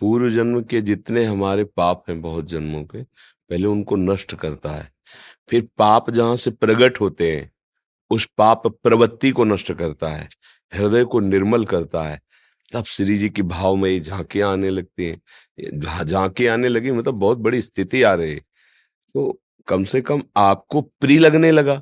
पूर्व 0.01 0.29
जन्म 0.29 0.61
के 0.63 0.81
जितने 0.81 1.23
हमारे 1.25 1.63
पाप 1.63 2.03
हैं 2.09 2.21
बहुत 2.21 2.47
जन्मों 2.49 2.83
के, 2.83 3.01
पहले 3.03 3.67
उनको 3.67 3.95
नष्ट 3.95 4.35
करता 4.35 4.71
है। 4.71 4.91
फिर 5.49 5.67
पाप 5.77 6.09
जहाँ 6.11 6.35
से 6.35 6.51
प्रकट 6.51 6.99
होते 7.01 7.31
हैं, 7.31 7.51
उस 8.11 8.27
पाप 8.37 8.67
प्रवृत्ति 8.67 9.31
को 9.31 9.43
नष्ट 9.43 9.71
करता 9.73 10.09
है, 10.09 10.27
हृदय 10.73 11.03
को 11.03 11.19
निर्मल 11.19 11.65
करता 11.65 12.03
है। 12.03 12.19
तब 12.73 12.83
श्री 12.83 13.17
जी 13.17 13.29
की 13.29 13.41
भाव 13.41 13.75
में 13.75 13.89
ये 13.89 13.99
झांकियाँ 13.99 14.51
आने 14.51 14.69
लगती 14.69 15.05
हैं। 15.05 16.05
झांकी 16.05 16.47
आने 16.47 16.67
लगी 16.67 16.91
मतलब 16.91 17.13
बहुत 17.13 17.37
बड़ी 17.37 17.61
स्थिति 17.61 18.03
आ 18.03 18.13
रही 18.13 18.33
है। 18.33 18.41
तो 19.15 19.39
कम 19.67 19.83
से 19.83 20.01
कम 20.01 20.23
आपको 20.37 20.81
प्रिय 20.81 21.19
लगने 21.19 21.51
लगा। 21.51 21.81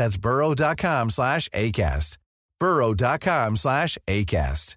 That's 0.00 0.20
burrow.com 0.26 1.08
slash 1.08 1.48
ACAST. 1.50 2.18
burrow.com 2.62 3.56
slash 3.56 3.98
ACAST. 4.10 4.76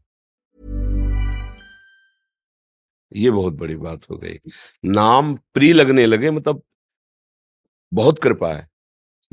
ये 3.15 3.31
बहुत 3.31 3.53
बड़ी 3.53 3.75
बात 3.75 3.99
हो 4.11 4.17
गई। 4.17 4.39
नाम 4.85 5.35
प्री 5.35 5.73
लगने 5.73 6.05
लगे 6.05 6.31
मतलब 6.31 6.63
बहुत 7.93 8.19
कृपा 8.19 8.53
है। 8.53 8.69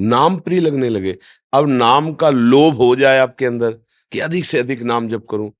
नाम 0.00 0.36
प्री 0.36 0.60
लगने 0.60 0.88
लगे। 0.88 1.18
अब 1.52 1.68
नाम 1.68 2.14
का 2.14 2.30
लोभ 2.30 2.74
हो 2.74 2.96
जाए 2.96 3.18
आपके 3.18 3.46
अंदर 3.46 3.72
कि 4.12 4.18
अधिक 4.18 4.44
से 4.44 4.58
अधिक 4.58 4.82
नाम 4.82 5.08
जप 5.08 5.26
करूँ। 5.30 5.52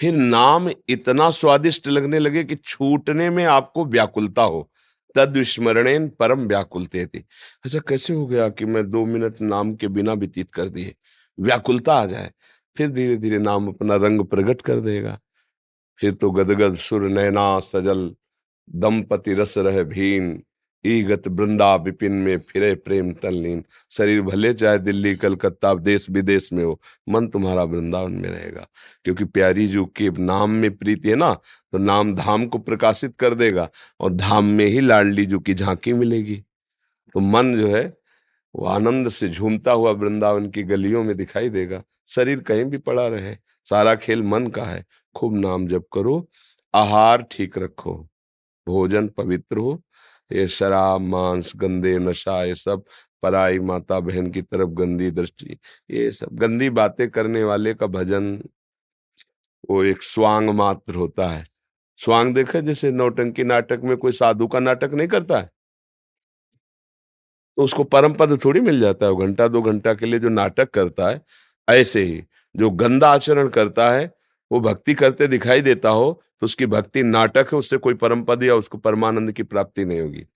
फिर 0.00 0.14
नाम 0.14 0.70
इतना 0.88 1.30
स्वादिष्ट 1.30 1.88
लगने 1.88 2.18
लगे 2.18 2.44
कि 2.44 2.56
छूटने 2.56 3.30
में 3.30 3.44
आपको 3.44 3.84
व्याकुलता 3.84 4.42
हो। 4.42 4.70
तद 5.14 5.42
परम 6.20 6.46
व्याकुलते 6.48 7.06
थे 7.06 7.18
ऐसा 7.66 7.78
कैसे 7.88 8.14
हो 8.14 8.26
गया 8.26 8.48
कि 8.50 8.64
मैं 8.66 8.90
दो 8.90 9.04
मिनट 9.06 9.40
नाम 9.42 9.74
के 9.76 9.88
बिना 9.88 10.12
व्यतीत 10.14 10.50
कर 10.52 10.68
दिए? 10.68 10.94
व्याकुलता 11.38 11.94
आ 11.94 12.06
जाए, 12.06 12.30
फिर 12.76 12.90
धीरे 12.90 13.16
धीरे 13.16 13.38
नाम 13.38 13.68
अपना 13.68 13.94
रंग 13.96 14.24
प्रकट 14.26 14.62
कर 14.62 14.80
देगा। 14.80 15.18
फिर 16.00 16.12
तो 16.14 16.30
गदगद 16.30 16.76
सुर 16.78 17.08
नैना 17.10 17.58
सजल, 17.62 18.14
दंपति 18.68 19.34
रस 19.34 19.58
रह 19.58 19.82
भीन 19.84 20.42
ईगत 20.86 21.28
वृंदा 21.28 21.74
विपिन 21.76 22.12
में 22.12 22.38
फिरे 22.38 22.74
प्रेम 22.74 23.12
तल्लीन। 23.12 23.64
शरीर 23.90 24.20
भले 24.22 24.52
चाहे 24.54 24.78
दिल्ली, 24.78 25.14
कलकत्ता, 25.16 25.74
देश 25.74 26.06
विदेश 26.10 26.52
में 26.52 26.64
हो, 26.64 26.80
मन 27.08 27.28
तुम्हारा 27.28 27.62
वृंदावन 27.62 28.12
में 28.12 28.28
रहेगा। 28.28 28.66
क्योंकि 29.04 29.24
प्यारी 29.24 29.66
जो 29.66 29.84
के 29.86 30.10
नाम 30.10 30.50
में 30.50 30.76
प्रीति 30.76 31.08
है 31.08 31.16
ना 31.16 31.32
तो 31.72 31.78
नाम 31.78 32.14
धाम 32.14 32.46
को 32.46 32.58
प्रकाशित 32.58 33.16
कर 33.18 33.34
देगा 33.34 33.68
और 34.00 34.12
धाम 34.12 34.44
में 34.44 34.66
ही 34.66 34.80
लाडली 34.80 35.26
जू 35.26 35.38
की 35.38 35.54
झांकी 35.54 35.92
मिलेगी। 35.92 36.36
तो 37.14 37.20
मन 37.20 37.54
जो 37.56 37.68
है, 37.68 37.84
वो 38.54 38.66
आनंद 38.66 39.08
से 39.08 39.28
झूमता 39.28 39.72
हुआ 39.72 39.90
वृंदावन 39.90 40.48
की 40.50 40.62
गलियों 40.62 41.02
में 41.04 41.16
दिखाई 41.16 41.48
देगा। 41.48 41.82
शरीर 42.06 42.40
कहीं 42.40 42.64
भी 42.64 42.78
पड़ा 42.78 43.06
रहे, 43.08 43.34
सारा 43.66 43.94
खेल 43.94 44.22
मन 44.22 44.46
का 44.46 44.64
है। 44.64 44.84
खूब 45.14 45.36
नाम 45.36 45.66
जप 45.66 45.84
करो, 45.92 46.26
आहार 46.74 47.26
ठीक 47.30 47.58
रखो, 47.58 47.94
भोजन 48.66 49.08
पवित्र 49.08 49.58
हो 49.58 49.82
ये 50.34 50.48
शराब, 50.48 51.00
मांस, 51.00 51.52
गंदे, 51.56 51.98
नशा, 51.98 52.44
ये 52.44 52.54
सब 52.54 52.84
पराई, 53.22 53.58
माता, 53.58 54.00
बहन 54.00 54.30
की 54.30 54.42
तरफ़ 54.42 54.68
गंदी 54.68 55.10
दृष्टि, 55.10 55.58
ये 55.90 56.10
सब 56.10 56.28
गंदी 56.32 56.70
बातें 56.70 57.10
करने 57.10 57.44
वाले 57.44 57.74
का 57.74 57.86
भजन, 57.86 58.42
वो 59.70 59.84
एक 59.84 60.02
स्वांग 60.02 60.50
मात्र 60.50 60.94
होता 60.94 61.26
है। 61.26 61.46
स्वांग 61.96 62.34
देखा 62.34 62.60
जैसे 62.60 62.90
नौटंकी 62.92 63.44
नाटक 63.44 63.80
में 63.84 63.96
कोई 63.96 64.12
साधु 64.12 64.46
का 64.46 64.58
नाटक 64.60 64.90
नहीं 64.92 65.08
करता 65.08 65.38
है? 65.38 65.50
तो 67.56 67.62
उसको 67.62 67.84
परम 67.84 68.14
पद 68.14 68.44
थोड़ी 68.44 68.60
मिल 68.60 68.80
जाता 68.80 69.06
है 69.06 69.16
घंटा, 69.16 69.48
दो 69.48 69.62
घंटा 69.62 69.94
के 69.94 70.06
लिए 70.06 70.20
जो 70.20 70.28
नाटक 70.28 70.70
करता 70.70 71.08
है, 71.08 71.22
ऐसे 71.68 72.02
ही, 72.02 72.24
जो 72.56 72.70
गंदा 72.70 73.08
आचरण 73.08 73.48
करता 73.48 73.90
है 73.90 74.14
वो 74.50 74.60
भक्ति 74.60 74.94
करते 74.94 75.26
दिखाई 75.26 75.60
देता 75.60 75.88
हो 75.88 76.20
तो 76.40 76.44
उसकी 76.44 76.66
भक्ति 76.66 77.02
नाटक 77.02 77.48
है, 77.52 77.58
उससे 77.58 77.76
कोई 77.76 77.94
परम 77.94 78.22
पद 78.24 78.42
या 78.42 78.54
उसको 78.54 78.78
परमानंद 78.78 79.32
की 79.32 79.42
प्राप्ति 79.42 79.84
नहीं 79.84 80.00
होगी। 80.00 80.26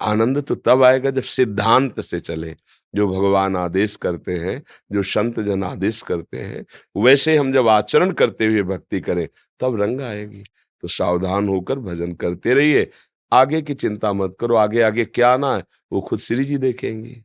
आनंद 0.00 0.42
तो 0.42 0.54
तब 0.54 0.82
आएगा 0.82 1.10
जब 1.10 1.22
सिद्धांत 1.22 2.00
से 2.00 2.20
चले, 2.20 2.54
जो 2.94 3.06
भगवान 3.08 3.56
आदेश 3.56 3.94
करते 3.96 4.32
हैं, 4.32 4.62
जो 4.92 5.02
संत 5.02 5.40
जन 5.40 5.64
आदेश 5.64 6.00
करते 6.02 6.38
हैं, 6.38 6.64
वैसे 6.96 7.36
हम 7.36 7.52
जब 7.52 7.68
आचरण 7.68 8.12
करते 8.12 8.46
हुए 8.46 8.62
भक्ति 8.62 9.00
करें, 9.00 9.26
तब 9.60 9.80
रंग 9.82 10.00
आएगी। 10.00 10.42
तो 10.82 10.88
सावधान 10.88 11.48
होकर 11.48 11.78
भजन 11.78 12.12
करते 12.14 12.54
रहिए, 12.54 12.90
आगे 13.32 13.62
की 13.62 13.74
चिंता 13.74 14.12
मत 14.12 14.36
करो 14.40 14.56
आगे 14.56 14.82
आगे 14.82 15.04
क्या 15.04 15.32
आना 15.32 15.54
है, 15.56 15.64
वो 15.92 16.00
खुद 16.00 16.18
श्री 16.18 16.44
जी 16.44 16.58
देखेंगे। 16.58 17.22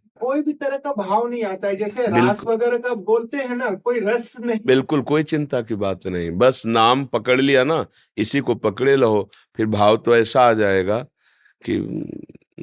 भी 0.52 0.58
तरह 0.58 0.78
का 0.78 0.92
भाव 0.94 1.28
नहीं 1.28 1.44
आता 1.44 1.68
है। 1.68 1.76
जैसे 1.76 2.08
रास 2.08 2.44
वगैरह 2.44 2.78
का 2.78 2.94
बोलते 2.94 3.38
हैं 3.38 3.56
ना 3.56 3.70
कोई 3.70 4.00
रस 4.00 4.36
नहीं। 4.40 4.60
बिल्कुल 4.66 5.02
कोई 5.02 5.24
चिंता 5.24 5.62
की 5.62 5.76
बात 5.76 6.08
नहीं। 6.08 6.32
बस 6.32 6.64
नाम 6.66 7.06
पकड़ 7.06 7.40
लिया 7.42 7.64
ना 7.64 7.86
इसी 8.18 8.40
को 8.40 8.56
पकड़े 8.56 8.96
लो 8.96 9.30
फिर 9.58 9.66
भाव 9.66 9.98
तो 9.98 10.16
ऐसा 10.16 10.42
आ 10.42 10.54
जाएगा 10.54 11.00
कि 11.62 11.78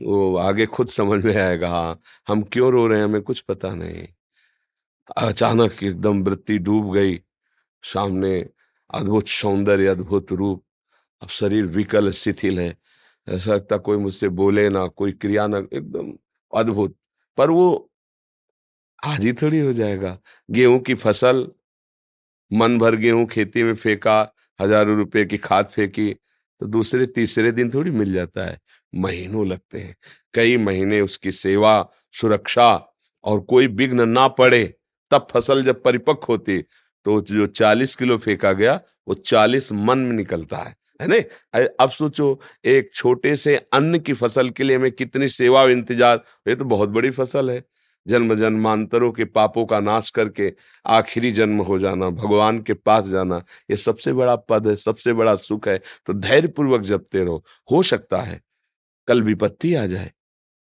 वो 0.05 0.37
आगे 0.37 0.67
खुद 0.67 0.89
समझ 0.89 1.25
में 1.25 1.35
आएगा 1.37 1.69
हाँ 1.69 2.01
हम 2.29 2.43
क्यों 2.43 2.71
रो 2.73 2.87
रहे 2.87 2.99
हैं 2.99 3.05
हमें 3.05 3.23
कुछ 3.23 3.41
पता 3.41 3.75
नहीं। 3.75 4.07
अचानक 5.17 5.83
एकदम 5.83 6.23
वृत्ति 6.23 6.59
डूब 6.59 6.93
गई 6.95 7.21
सामने 7.85 8.35
अद्भुत 8.95 9.29
सौंदर्य 9.29 9.87
अद्भुत 9.87 10.33
रूप। 10.33 10.63
अब 11.23 11.29
शरीर 11.29 11.65
विकल 11.67 12.11
शिथिल 12.13 12.59
है। 12.61 12.77
ऐसा 13.29 13.55
लगता 13.55 13.77
कोई 13.77 13.97
मुझसे 13.97 14.29
बोले 14.29 14.69
ना 14.69 14.87
कोई 14.87 15.13
क्रिया 15.13 15.47
ना 15.47 15.59
एकदम 15.59 16.13
अद्भुत। 16.53 16.95
पर 17.39 17.51
वो 17.51 17.69
आज 19.03 19.25
ही 19.25 19.33
थोड़ी 19.33 19.59
हो 19.61 19.73
जाएगा। 19.73 20.19
गेहूँ 20.49 20.79
की 20.81 20.95
फ़सल, 20.95 21.47
मन 22.51 22.79
भर 22.79 22.97
गेहूँ 22.97 23.27
खेती 23.27 23.63
में 23.63 23.75
फेंका, 23.77 24.33
हज़ारों 24.61 24.97
रुपए 24.97 25.25
की 25.25 25.39
खाद 25.39 25.69
फेंकी 25.69 26.13
तो 26.61 26.67
दूसरे, 26.67 27.07
तीसरे 27.07 27.53
दिन 27.53 27.71
थोड़ी 27.75 27.91
मिल 27.91 28.13
जाता 28.15 28.45
है। 28.47 28.59
महीनों 28.93 29.47
लगते 29.47 29.81
हैं। 29.81 29.95
कई 30.35 30.57
महीने 30.59 31.01
उसकी 31.01 31.33
सेवा, 31.33 31.89
सुरक्षा 32.15 32.73
और 33.25 33.41
कोई 33.43 33.67
विघ्न 33.69 34.09
ना 34.09 34.27
पड़े, 34.31 34.65
तब 35.11 35.27
फ़सल 35.33 35.63
जब 35.65 35.83
परिपक्व 35.83 36.27
होती 36.29 36.59
तो 37.07 37.21
जो 37.23 37.47
चालीस 37.49 37.95
किलो 37.97 38.17
फेंका 38.19 38.53
गया, 38.53 38.81
वो 39.09 39.15
चालीस 39.15 39.73
मन 39.73 39.99
में 39.99 40.13
निकलता 40.13 40.57
है। 40.59 40.75
है 41.01 41.07
नहीं? 41.07 41.65
अब 41.81 41.91
सोचो, 41.91 42.41
एक 42.65 42.91
छोटे 42.95 43.35
से 43.37 43.57
अन्न 43.57 43.99
की 43.99 44.13
फ़सल 44.15 44.51
के 44.51 44.65
लिए 44.65 44.77
हमें 44.77 44.93
कितनी 44.93 45.29
सेवा 45.31 45.65
इंतज़ार। 45.65 46.23
ये 46.49 46.55
तो 46.55 46.65
बहुत 46.67 46.89
बड़ी 46.91 47.11
फ़सल 47.13 47.51
है। 47.51 47.63
जन्म 48.07 48.35
जन्मांतरों 48.35 49.11
के 49.13 49.25
पापों 49.27 49.65
का 49.67 49.79
नाश 49.81 50.09
करके 50.11 50.53
आखिरी 50.85 51.31
जन्म 51.33 51.61
हो 51.63 51.79
जाना, 51.79 52.09
भगवान 52.11 52.61
के 52.61 52.75
पास 52.75 53.07
जाना, 53.07 53.43
ये 53.71 53.77
सबसे 53.77 54.13
बड़ा 54.13 54.37
पद 54.39 54.69
है, 54.69 54.77
सबसे 54.77 55.13
बड़ा 55.13 55.35
सुख 55.37 55.69
है। 55.69 55.79
तो 56.07 56.13
धैर्य 56.15 56.49
पूर्वक 56.49 56.83
जपते 56.83 57.25
रहो। 57.25 57.43
हो 57.69 57.83
सकता 57.85 58.21
है, 58.23 58.41
कल 59.09 59.23
विपत्ति 59.23 59.75
आ 59.75 59.85
जाए। 59.87 60.11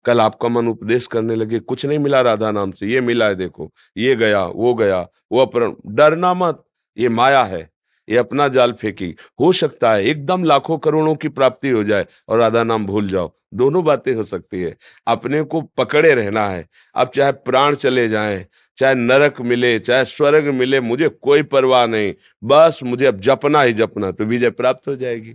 कल 0.05 0.21
आपका 0.21 0.49
मन 0.49 0.69
उपदेश 0.69 1.07
करने 1.07 1.35
लगे, 1.37 1.59
कुछ 1.61 1.85
नहीं 1.87 1.99
मिला 1.99 2.21
राधा 2.23 2.51
नाम 2.53 2.71
से, 2.73 2.87
ये 2.87 3.01
मिला 3.01 3.27
है 3.29 3.35
देखो, 3.35 3.71
ये 3.97 4.15
गया, 4.17 4.45
वो 4.45 4.75
गया, 4.75 5.01
वो 5.33 5.41
अपरण 5.41 5.75
डरना 5.89 6.33
मत, 6.35 6.65
ये 6.97 7.09
माया 7.11 7.43
है। 7.45 7.69
ये 8.11 8.16
अपना 8.16 8.49
जाल 8.49 8.73
फेंकी। 8.73 9.14
हो 9.40 9.53
सकता 9.53 9.92
है 9.92 10.05
एकदम 10.05 10.44
लाखों 10.44 10.79
करोड़ों 10.79 11.14
की 11.14 11.29
प्राप्ति 11.29 11.70
हो 11.70 11.85
जाए 11.85 12.07
और 12.29 12.38
राधा 12.38 12.64
नाम 12.64 12.87
भूल 12.87 13.09
जाओ। 13.09 13.33
दोनों 13.55 13.85
बातें 13.85 14.14
हो 14.14 14.23
सकती 14.23 14.62
है। 14.62 14.77
अपने 15.07 15.42
को 15.42 15.61
पकड़े 15.61 16.14
रहना 16.14 16.49
है। 16.49 16.68
अब 16.94 17.09
चाहे 17.09 17.33
प्राण 17.33 17.75
चले 17.75 18.09
जाएँ, 18.09 18.46
चाहे 18.77 18.94
नरक 18.94 19.40
मिले, 19.40 19.79
चाहे 19.79 20.05
स्वर्ग 20.05 20.44
मिले, 20.44 20.81
मुझे 20.81 21.09
कोई 21.09 21.42
परवाह 21.42 21.87
नहीं। 21.87 22.14
बस 22.44 22.81
मुझे 22.83 23.07
अब 23.07 23.20
जपना 23.20 23.62
ही 23.62 23.73
जपना 23.73 24.11
तो 24.11 24.25
विजय 24.25 24.51
प्राप्त 24.51 24.88
हो 24.88 24.96
जाएगी। 24.96 25.35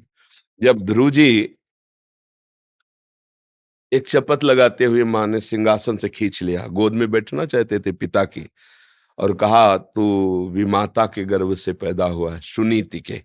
जब 0.63 0.81
ध्रुव 0.81 1.09
जी 1.09 1.55
एक 3.91 4.07
चपत 4.07 4.43
लगाते 4.43 4.85
हुए 4.85 5.03
माँ 5.03 5.27
ने 5.27 5.39
सिंहासन 5.39 5.97
से 5.97 6.09
खींच 6.09 6.43
लिया। 6.43 6.67
गोद 6.67 6.93
में 6.93 7.11
बैठना 7.11 7.45
चाहते 7.45 7.79
थे 7.79 7.91
पिता 7.91 8.23
की। 8.25 8.49
और 9.19 9.33
कहा, 9.35 9.77
तू 9.77 10.49
विमाता 10.49 11.05
के 11.05 11.23
गर्भ 11.25 11.53
से 11.55 11.73
पैदा 11.73 12.05
हुआ 12.05 12.33
है, 12.33 12.39
सुनीति 12.41 12.99
के। 13.01 13.21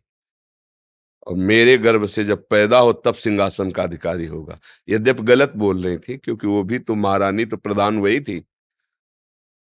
और 1.27 1.35
मेरे 1.37 1.77
गर्भ 1.79 2.07
से 2.07 2.25
जब 2.25 2.47
पैदा 2.51 2.79
हो, 2.79 2.93
तब 2.95 3.15
सिंहासन 3.15 3.71
का 3.71 3.83
अधिकारी 3.83 4.27
होगा। 4.27 4.59
यद्यप 4.89 5.21
गलत 5.23 5.53
बोल 5.57 5.83
रही 5.85 5.99
थी, 5.99 6.17
क्योंकि 6.17 6.47
वो 6.47 6.63
भी 6.65 6.79
तो 6.79 6.95
महारानी 6.95 7.45
तो 7.45 7.57
प्रधान 7.57 7.99
वही 7.99 8.21
थी। 8.21 8.45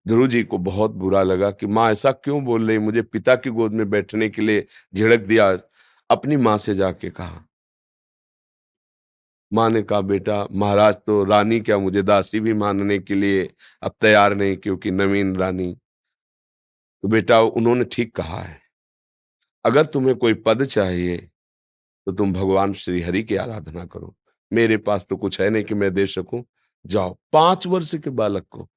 ध्रुव 0.06 0.26
जी 0.26 0.42
को 0.44 0.58
बहुत 0.58 0.90
बुरा 0.92 1.22
लगा 1.22 1.50
कि, 1.50 1.66
माँ, 1.66 1.90
ऐसा 1.92 2.12
क्यों 2.12 2.44
बोल 2.44 2.68
रही? 2.68 2.78
मुझे 2.78 3.02
पिता 3.02 3.36
की 3.36 3.50
गोद 3.50 3.72
में 3.72 3.88
बैठने 3.90 4.28
के 4.28 4.42
लिए 4.42 4.66
झिड़क 4.94 5.20
दिया। 5.20 5.50
अपनी 6.10 6.36
माँ 6.36 6.56
से 6.58 6.74
जाके 6.74 7.10
कहा, 7.10 7.44
माँ 9.52 9.68
ने 9.70 9.82
कहा, 9.82 10.00
बेटा, 10.02 10.46
महाराज 10.52 10.94
तो 11.06 11.22
रानी 11.24 11.60
क्या 11.60 11.78
मुझे 11.78 12.02
दासी 12.02 12.40
भी 12.40 12.54
मानने 12.54 12.98
के 12.98 13.14
लिए 13.14 13.48
अब 13.82 13.94
तैयार 14.00 14.34
नहीं, 14.34 14.56
क्योंकि 14.56 14.90
नवीन 14.90 15.36
रानी 15.36 15.76
तो 17.04 17.08
बेटा, 17.08 17.40
उन्होंने 17.40 17.84
ठीक 17.84 18.14
कहा 18.16 18.40
है। 18.40 18.58
अगर 19.64 19.86
तुम्हें 19.86 20.16
कोई 20.16 20.34
पद 20.36 20.64
चाहिए 20.64 21.16
तो 22.06 22.12
तुम 22.12 22.32
भगवान 22.32 22.72
श्री 22.74 23.00
हरि 23.02 23.22
की 23.22 23.36
आराधना 23.36 23.84
करो। 23.86 24.14
मेरे 24.52 24.76
पास 24.78 25.06
तो 25.10 25.16
कुछ 25.16 25.40
है 25.40 25.48
नहीं 25.50 25.64
कि 25.64 25.74
मैं 25.74 25.92
दे 25.94 26.06
सकूँ। 26.06 26.42
जाओ, 26.84 27.16
पाँच 27.32 27.66
वर्ष 27.66 27.94
के 27.94 28.10
बालक 28.12 28.46
को। 28.50 28.68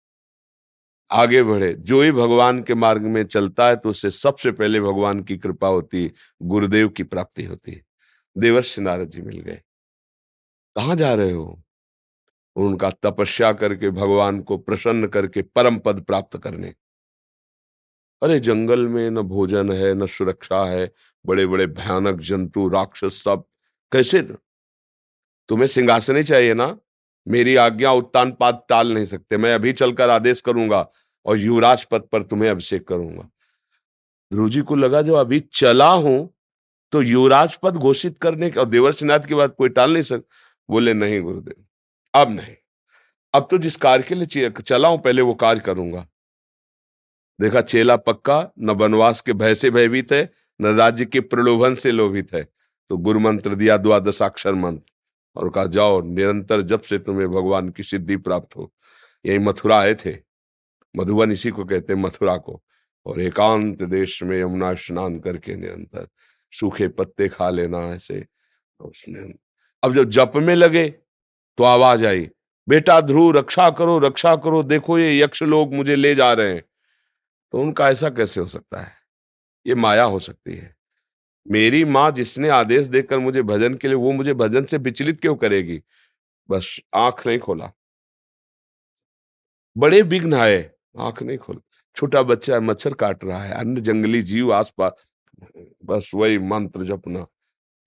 आगे 1.12 1.42
बढ़े। 1.44 1.74
जो 1.76 2.02
ही 2.02 2.12
भगवान 2.12 2.62
के 2.64 2.76
मार्ग 2.76 3.02
में 3.04 3.24
चलता 3.26 3.68
है 3.70 3.76
तो 3.76 3.90
उससे 3.90 4.10
सबसे 4.12 4.52
पहले 4.52 4.80
भगवान 4.82 5.20
की 5.24 5.38
कृपा 5.38 5.68
होती 5.68 6.04
है 6.04 6.12
गुरुदेव 6.44 6.90
की 6.90 7.04
प्राप्ति 7.04 7.44
होती। 7.44 7.72
है 7.72 7.82
देवर्षि 8.36 8.82
नारद 8.82 9.10
जी 9.10 9.22
मिल 9.22 9.40
गए। 9.40 9.62
कहा 10.76 10.96
जा 10.96 11.14
रहे 11.14 11.32
हो? 11.32 11.62
उनका 12.56 12.90
तपस्या 13.04 13.52
करके, 13.54 13.90
भगवान 13.90 14.40
को 14.42 14.58
प्रसन्न 14.58 15.08
करके 15.08 15.42
परम 15.42 15.78
पद 15.80 16.02
प्राप्त 16.04 16.38
करने। 16.38 16.74
अरे 18.22 18.40
जंगल 18.40 18.88
में 18.88 19.10
न 19.10 19.22
भोजन 19.24 19.72
है, 19.72 19.94
न 19.96 20.06
सुरक्षा 20.08 20.64
है 20.66 20.92
बड़े 21.26 21.46
बड़े 21.46 21.66
भयानक 21.68 22.20
जंतु, 22.22 22.68
राक्षस 22.70 23.22
सब। 23.24 23.44
कैसे? 23.92 24.22
तुम्हें 25.50 25.68
सिंहासन 25.68 26.22
चाहिए 26.24 26.54
ना? 26.54 26.76
मेरी 27.28 27.56
आज्ञा 27.56 27.92
उत्तान 27.94 28.32
पाद 28.32 28.62
टाल 28.70 28.94
नहीं 28.94 29.06
सकते। 29.06 29.38
मैं 29.38 29.54
अभी 29.54 29.74
चलकर 29.74 30.10
आदेश 30.10 30.42
करूँगा 30.42 30.86
और 31.26 31.40
युवराज 31.40 31.84
पद 31.92 32.08
पर 32.12 32.24
तुम्हें 32.24 32.50
अभिषेक 32.50 32.88
करूँगा। 32.88 33.28
ध्रुव 34.32 34.50
जी 34.50 34.62
को 34.62 34.76
लगा 34.76 35.02
जो 35.02 35.16
अभी 35.16 35.40
चला 35.54 35.90
हूँ 35.90 36.30
तो 36.94 37.02
युवराज 37.02 37.56
पद 37.56 37.76
घोषित 37.76 38.18
करने 38.18 38.50
के 38.50 38.60
और 38.60 38.66
देवर्षनाथ 38.68 39.28
की 39.28 39.36
बात 39.36 39.56
कोई 39.58 39.70
टाल 39.70 39.94
नहीं 39.94 40.04
सकता 40.04 40.36
बोले, 40.70 40.94
नहीं 40.94 41.22
गुरुदेव, 41.22 41.64
अब 42.14 42.30
नहीं। 42.32 42.56
अब 43.34 43.48
तो 43.52 43.58
जिस 43.58 43.76
कार्य 43.78 44.04
के 44.04 44.16
लिए 44.16 44.50
चला 44.52 44.88
हूँ, 44.88 44.98
पहले 45.00 45.22
वो 45.22 45.34
कार्य 45.36 45.60
करूँगा। 45.60 46.06
देखा, 47.41 47.62
चेला 47.62 47.96
पक्का, 47.96 48.52
न 48.60 48.70
वनवास 48.70 49.22
के 49.22 49.34
भय 49.34 49.56
से 49.56 49.70
भयभीत 49.70 50.12
है, 50.12 50.32
न 50.62 50.78
राज्य 50.78 51.06
के 51.06 51.20
प्रलोभन 51.20 51.74
से 51.76 51.91
लोभित 51.91 52.34
है। 52.34 52.48
तो 52.89 52.98
गुरु 52.98 53.20
मंत्र 53.20 53.56
दिया 53.56 53.78
द्वादशाक्षर 53.78 54.54
मंत्र 54.54 54.91
और 55.36 55.50
कहा, 55.50 55.65
जाओ, 55.65 56.02
निरंतर 56.02 56.62
जब 56.62 56.82
से 56.82 56.98
तुम्हें 56.98 57.28
भगवान 57.28 57.70
की 57.70 57.84
सिद्धि 57.84 58.17
प्राप्त 58.17 58.58
हो। 58.58 58.74
यही 59.26 59.39
मथुरा 59.39 59.80
आए 59.80 59.96
थे। 59.96 60.17
मधुबन 60.98 61.32
इसी 61.32 61.50
को 61.50 61.65
कहते 61.65 61.96
मथुरा 61.96 62.38
को। 62.38 62.63
और 63.06 63.22
एकांत 63.22 63.84
देश 63.84 64.24
में 64.24 64.41
यमुना 64.41 64.74
स्नान 64.74 65.20
करके 65.20 65.56
निरंतर 65.56 66.08
सूखे 66.52 66.88
पत्ते 66.88 67.28
खा 67.28 67.50
लेना 67.50 67.80
ऐसे। 67.80 68.26
उसने, 68.80 69.34
अब 69.84 69.96
जब 69.96 70.04
जप 70.04 70.32
में 70.36 70.56
लगे 70.56 70.89
तो 71.58 71.63
आवाज़ 71.63 72.06
आई, 72.06 72.30
बेटा 72.70 73.02
ध्रुव, 73.02 73.32
रक्षा 73.32 73.70
करो 73.70 74.00
रक्षा 74.00 74.36
करो, 74.36 74.63
देखो 74.63 75.00
ये 75.00 75.22
यक्ष 75.22 75.44
लोग 75.44 75.74
मुझे 75.74 75.96
ले 75.96 76.15
जा 76.15 76.34
रहे 76.34 76.54
हैं। 76.54 76.63
तो 77.52 77.62
उनका 77.62 77.90
ऐसा 77.90 78.10
कैसे 78.10 78.40
हो 78.40 78.48
सकता 78.48 78.82
है? 78.82 78.92
ये 79.68 79.76
माया 79.76 80.04
हो 80.04 80.20
सकती 80.20 80.56
है। 80.56 80.76
मेरी 81.48 81.86
माँ 81.86 82.12
जिसने 82.12 82.50
आदेश 82.50 82.88
देकर 82.88 83.20
मुझे 83.20 83.42
भजन 83.42 83.74
के 83.74 83.88
लिए, 83.88 83.96
वो 83.96 84.12
मुझे 84.12 84.34
भजन 84.34 84.66
से 84.66 84.78
विचलित 84.78 85.22
क्यों 85.22 85.36
करेगी? 85.36 85.84
बस 86.50 86.80
आँख 86.96 87.28
नहीं 87.28 87.40
खोला। 87.40 87.72
बड़े 89.78 90.02
विघ्न 90.02 90.34
आए, 90.34 90.72
आँख 91.00 91.24
नहीं 91.24 91.38
खोला। 91.38 91.62
छोटा 91.96 92.24
बच्चा 92.24 92.60
मच्छर 92.60 92.94
काट 92.94 93.24
रहा 93.24 93.44
है, 93.44 93.52
अन्य 93.52 93.82
जंगली 93.82 94.22
जीव 94.22 94.54
आसपास। 94.54 94.92
बस 95.86 96.12
वही 96.16 96.40
मंत्र 96.40 96.84
जपना। 96.84 97.28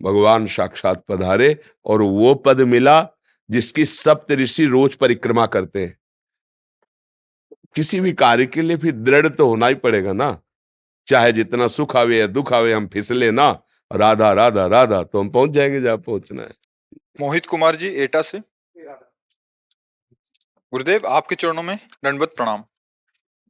भगवान 0.03 0.47
साक्षात 0.47 1.05
पधारे 1.09 1.61
और 1.85 2.03
वो 2.03 2.35
पद 2.35 2.61
मिला 2.61 3.09
जिसकी 3.51 3.85
सप्त 3.85 4.33
ऋषि 4.33 4.67
रोज 4.67 4.95
परिक्रमा 4.95 5.47
करते 5.47 5.87
हैं। 5.87 5.99
किसी 7.75 8.01
भी 8.01 8.13
कार्य 8.13 8.47
के 8.47 8.63
लिए 8.63 8.77
फिर 8.77 8.93
दृढ़ 8.93 9.29
तो 9.29 9.49
होना 9.49 9.67
ही 9.67 9.75
पड़ेगा 9.75 10.13
ना। 10.13 10.39
चाहे 11.07 11.33
जितना 11.33 11.69
सुख 11.69 11.97
आवे 11.97 12.19
या 12.19 12.27
दुख 12.27 12.53
आवे, 12.53 12.73
हम 12.73 12.87
फिसले 12.89 13.31
ना। 13.31 13.63
राधा 13.93 14.33
राधा 14.33 14.67
राधा 14.67 15.03
तो 15.03 15.21
हम 15.21 15.29
पहुँच 15.29 15.51
जाएँगे 15.51 15.81
जहाँ 15.81 15.97
पहुँचना 15.97 16.43
है। 16.43 16.55
मोहित 17.21 17.47
कुमार 17.47 17.77
जी, 17.77 17.89
एटा 17.89 18.23
से। 18.23 18.39
गुरुदेव, 20.73 21.07
आपके 21.07 21.35
चरणों 21.35 21.63
में 21.63 21.79
दंडवत 22.05 22.35
प्रणाम। 22.37 22.65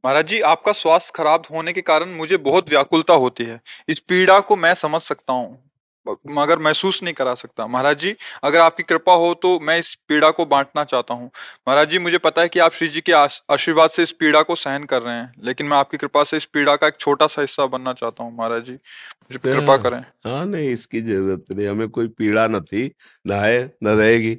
महाराज 0.05 0.27
जी, 0.27 0.41
आपका 0.41 0.71
स्वास्थ्य 0.71 1.11
खराब 1.15 1.43
होने 1.51 1.73
के 1.73 1.81
कारण 1.81 2.09
मुझे 2.09 2.37
बहुत 2.37 2.69
व्याकुलता 2.69 3.13
होती 3.13 3.43
है। 3.43 3.61
इस 3.89 3.99
पीड़ा 3.99 4.39
को 4.39 4.55
मैं 4.55 4.73
समझ 4.73 5.01
सकता 5.01 5.33
हूँ। 5.33 5.71
मगर 6.07 6.59
महसूस 6.59 7.01
नहीं 7.03 7.13
करा 7.13 7.33
सकता। 7.35 7.67
महाराज 7.67 7.99
जी 7.99 8.15
अगर 8.43 8.59
आपकी 8.59 8.83
कृपा 8.83 9.13
हो 9.15 9.33
तो 9.35 9.59
मैं 9.61 9.77
इस 9.79 9.93
पीड़ा 10.09 10.29
को 10.31 10.45
बांटना 10.47 10.83
चाहता 10.83 11.13
हूँ। 11.13 11.29
महाराज 11.67 11.89
जी 11.89 11.99
मुझे 11.99 12.17
पता 12.19 12.41
है 12.41 12.47
कि 12.47 12.59
आप 12.59 12.73
श्री 12.73 12.87
जी 12.87 13.01
के 13.01 13.11
आशीर्वाद 13.11 13.89
से 13.89 14.03
इस 14.03 14.11
पीड़ा 14.13 14.41
को 14.41 14.55
सहन 14.55 14.83
कर 14.85 15.01
रहे 15.01 15.15
हैं 15.15 15.31
लेकिन 15.45 15.67
मैं 15.67 15.77
आपकी 15.77 15.97
कृपा 15.97 16.23
से 16.23 16.37
इस 16.37 16.45
पीड़ा 16.47 16.75
का 16.75 16.87
एक 16.87 16.97
छोटा 16.99 17.27
सा 17.27 17.41
हिस्सा 17.41 17.65
बनना 17.67 17.93
चाहता 17.93 18.23
हूँ 18.23 18.35
महाराज 18.37 18.63
जी। 18.63 18.73
मुझे 18.73 19.39
कृपा 19.41 19.77
करें। 19.77 19.99
हाँ 20.25 20.45
नहीं 20.45 20.69
इसकी 20.71 21.01
ज़रूरत 21.01 21.45
नहीं 21.51 21.67
हमें 21.67 21.89
कोई 21.89 22.07
पीड़ा 22.09 22.45
न 22.47 22.59
थी 22.63 22.85
न 23.25 23.33
है 23.35 23.63
न 23.83 23.97
रहेगी 23.97 24.37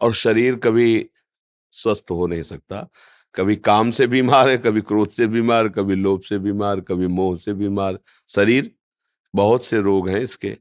और 0.00 0.14
शरीर 0.16 0.56
कभी 0.58 1.06
स्वस्थ 1.72 2.10
हो 2.10 2.26
नहीं 2.26 2.42
सकता। 2.42 2.86
कभी 3.34 3.56
काम 3.58 3.90
से 3.90 4.06
बीमार 4.06 4.48
है 4.48 4.56
कभी 4.58 4.80
क्रोध 4.82 5.08
से 5.10 5.26
बीमार 5.28 5.68
कभी 5.70 5.94
लोभ 5.96 6.20
से 6.22 6.38
बीमार 6.40 6.80
कभी 6.80 7.06
मोह 7.08 7.36
से 7.38 7.52
बीमार। 7.54 7.98
शरीर 8.28 8.70
बहुत 9.34 9.64
से 9.64 9.80
रोग 9.80 10.08
हैं 10.08 10.20
इसके। 10.20 10.56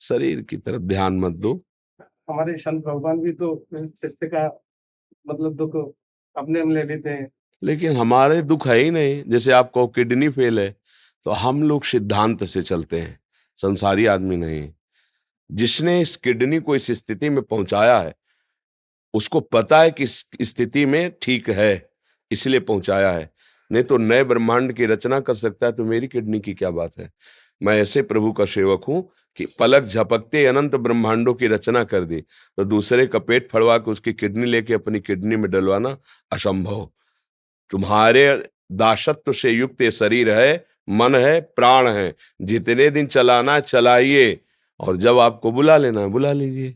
शरीर 0.00 0.40
की 0.42 0.56
तरफ़ 0.56 0.82
ध्यान 0.82 1.18
मत 1.20 1.32
दो। 1.34 1.54
हमारे 2.30 2.56
संत 2.58 2.84
भगवान 2.84 3.20
भी 3.20 3.32
तो 3.32 3.54
शिष्य 3.72 4.26
का 4.26 4.46
मतलब 5.24 5.54
दुख 5.56 5.76
अपने 6.36 6.64
में 6.64 6.74
ले 6.74 6.82
लेते 6.84 7.10
हैं। 7.10 7.28
लेकिन 7.62 7.96
हमारे 7.96 8.40
दुख 8.42 8.66
है 8.68 8.76
ही 8.78 8.90
नहीं। 8.90 9.22
जैसे 9.26 9.52
आपको 9.52 9.86
किडनी 9.88 10.28
फेल 10.28 10.60
है 10.60 10.74
तो 11.26 11.30
हम 11.32 11.62
लोग 11.62 11.84
सिद्धांत 11.84 12.44
से 12.44 12.62
चलते 12.62 13.00
हैं। 13.00 13.18
संसारी 13.58 14.06
आदमी 14.06 14.36
नहीं 14.36 14.68
जिसने 15.50 16.00
इस 16.00 16.14
किडनी 16.16 16.58
को 16.60 16.74
इस 16.76 16.90
स्थिति 16.92 17.28
में 17.30 17.42
पहुँचाया 17.42 17.98
है 17.98 18.14
उसको 19.14 19.40
पता 19.42 19.80
है 19.80 19.90
कि 19.90 20.04
इस 20.04 20.24
स्थिति 20.42 20.84
में 20.86 21.12
ठीक 21.22 21.50
है 21.50 21.88
इसलिए 22.30 22.60
पहुँचाया 22.60 23.10
है। 23.12 23.30
नहीं 23.70 23.82
तो 23.84 23.96
नए 23.98 24.24
ब्रह्मांड 24.24 24.72
की 24.72 24.86
रचना 24.86 25.20
कर 25.20 25.34
सकता 25.34 25.66
है 25.66 25.72
तो 25.72 25.84
मेरी 25.84 26.08
किडनी 26.08 26.40
की 26.40 26.54
क्या 26.54 26.70
बात 26.70 26.98
है? 26.98 27.10
मैं 27.62 27.80
ऐसे 27.82 28.02
प्रभु 28.02 28.32
का 28.32 28.44
सेवक 28.44 28.84
हूँ 28.88 29.08
कि 29.36 29.46
पलक 29.58 29.84
झपकते 29.84 30.44
अनंत 30.46 30.76
ब्रह्मांडों 30.76 31.34
की 31.34 31.46
रचना 31.46 31.84
कर 31.84 32.04
दी 32.04 32.20
तो 32.56 32.64
दूसरे 32.64 33.06
का 33.06 33.18
पेट 33.18 33.48
फड़वा 33.50 33.78
के 33.78 33.90
उसकी 33.90 34.12
किडनी 34.12 34.46
लेके 34.46 34.74
अपनी 34.74 35.00
किडनी 35.00 35.36
में 35.36 35.50
डलवाना 35.50 35.96
असंभव। 36.32 36.88
तुम्हारे 37.70 38.48
दासत्व 38.72 39.32
से 39.32 39.50
युक्त 39.50 39.82
ये 39.82 39.90
शरीर 39.90 40.30
है, 40.30 40.66
मन 40.88 41.14
है, 41.14 41.40
प्राण 41.40 41.88
है। 41.88 42.14
जितने 42.42 42.90
दिन 42.90 43.06
चलाना 43.06 43.60
चलाइए। 43.60 44.40
और 44.80 44.96
जब 44.96 45.18
आपको 45.18 45.52
बुला 45.52 45.76
लेना 45.76 46.00
है, 46.00 46.06
बुला 46.06 46.32
लीजिए। 46.32 46.74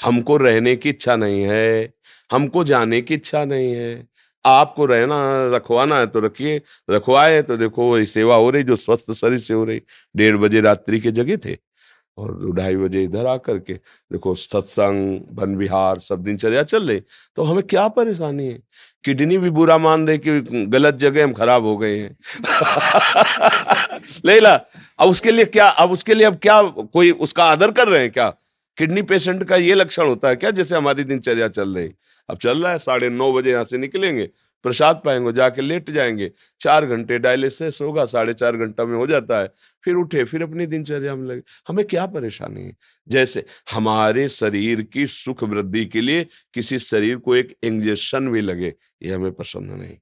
हमको 0.00 0.36
रहने 0.36 0.76
की 0.76 0.88
इच्छा 0.88 1.16
नहीं 1.16 1.42
है, 1.42 1.94
हमको 2.32 2.64
जाने 2.64 3.00
की 3.00 3.14
इच्छा 3.14 3.44
नहीं 3.44 3.72
है। 3.72 4.08
आपको 4.46 4.86
रहना, 4.86 5.16
रखवाना 5.56 5.98
है 5.98 6.06
तो 6.06 6.20
रखिए। 6.20 6.60
रखवाए 6.90 7.42
तो 7.42 7.56
देखो 7.56 7.90
वही 7.92 8.06
सेवा 8.06 8.36
हो 8.36 8.50
रही, 8.50 8.62
जो 8.62 8.76
स्वस्थ 8.76 9.12
शरीर 9.12 9.38
से 9.38 9.54
हो 9.54 9.64
रही। 9.64 9.80
डेढ़ 10.16 10.36
बजे 10.36 10.60
रात्रि 10.60 11.00
के 11.00 11.10
जगह 11.12 11.36
थे 11.46 11.56
और 12.18 12.52
ढाई 12.56 12.76
बजे 12.76 13.02
इधर 13.04 13.26
आकर 13.26 13.58
के 13.58 13.74
देखो 13.74 14.34
सत्संग, 14.34 15.20
वन 15.32 15.56
विहार 15.56 15.98
सब 16.00 16.22
दिनचर्या 16.22 16.62
चल 16.62 16.88
रही। 16.88 17.00
तो 17.36 17.42
हमें 17.44 17.62
क्या 17.64 17.88
परेशानी 17.88 18.46
है? 18.46 18.58
किडनी 19.04 19.38
भी 19.38 19.50
बुरा 19.50 19.78
मान 19.78 20.08
रहे 20.08 20.18
कि 20.18 20.40
गलत 20.66 20.94
जगह 20.94 21.24
हम 21.24 21.32
खराब 21.32 21.64
हो 21.64 21.76
गए 21.78 21.96
हैं। 21.98 22.16
ले 24.26 24.40
ला 24.40 24.54
अब 24.98 25.08
उसके 25.08 25.30
लिए 25.30 25.44
क्या, 25.44 25.68
अब 25.68 25.92
उसके 25.92 26.14
लिए 26.14 26.26
अब 26.26 26.36
क्या 26.36 26.62
कोई 26.62 27.10
उसका 27.10 27.44
आदर 27.44 27.72
कर 27.72 27.88
रहे 27.88 28.02
हैं 28.02 28.10
क्या? 28.12 28.32
किडनी 28.78 29.02
पेशेंट 29.02 29.44
का 29.44 29.56
ये 29.56 29.74
लक्षण 29.74 30.06
होता 30.06 30.28
है 30.28 30.36
क्या? 30.36 30.50
जैसे 30.50 30.76
हमारी 30.76 31.04
दिनचर्या 31.04 31.48
चल 31.48 31.74
रही। 31.76 31.90
अब 32.28 32.38
चल 32.38 32.62
रहा 32.62 32.72
है, 32.72 32.78
साढ़े 32.78 33.08
नौ 33.10 33.32
बजे 33.32 33.50
यहाँ 33.50 33.64
से 33.64 33.78
निकलेंगे, 33.78 34.28
प्रसाद 34.64 35.00
पाएँगे, 35.04 35.32
जाके 35.32 35.62
लेट 35.62 35.90
जाएँगे, 35.90 36.30
चार 36.60 36.86
घंटे 36.86 37.18
डायलिसिस 37.18 37.80
होगा, 37.80 38.04
साढ़े 38.04 38.34
चार 38.34 38.56
घंटा 38.56 38.84
में 38.84 38.96
हो 38.96 39.06
जाता 39.06 39.40
है, 39.40 39.50
फिर 39.84 39.94
उठे, 39.94 40.24
फिर 40.24 40.42
अपनी 40.42 40.66
दिनचर्या 40.66 41.14
में 41.16 41.26
लगे। 41.28 41.42
हमें 41.68 41.84
क्या 41.84 42.06
परेशानी 42.06 42.62
है? 42.62 42.76
जैसे 43.08 43.44
हमारे 43.72 44.28
शरीर 44.28 44.82
की 44.82 45.06
सुख 45.06 45.42
वृद्धि 45.44 45.84
के 45.86 46.00
लिए 46.00 46.26
किसी 46.54 46.78
शरीर 46.78 47.16
को 47.16 47.36
एक 47.36 47.56
इंजेक्शन 47.62 48.28
भी 48.28 48.40
लगे, 48.40 48.74
ये 49.02 49.12
हमें 49.12 49.32
पसंद 49.32 49.72
नहीं। 49.72 49.96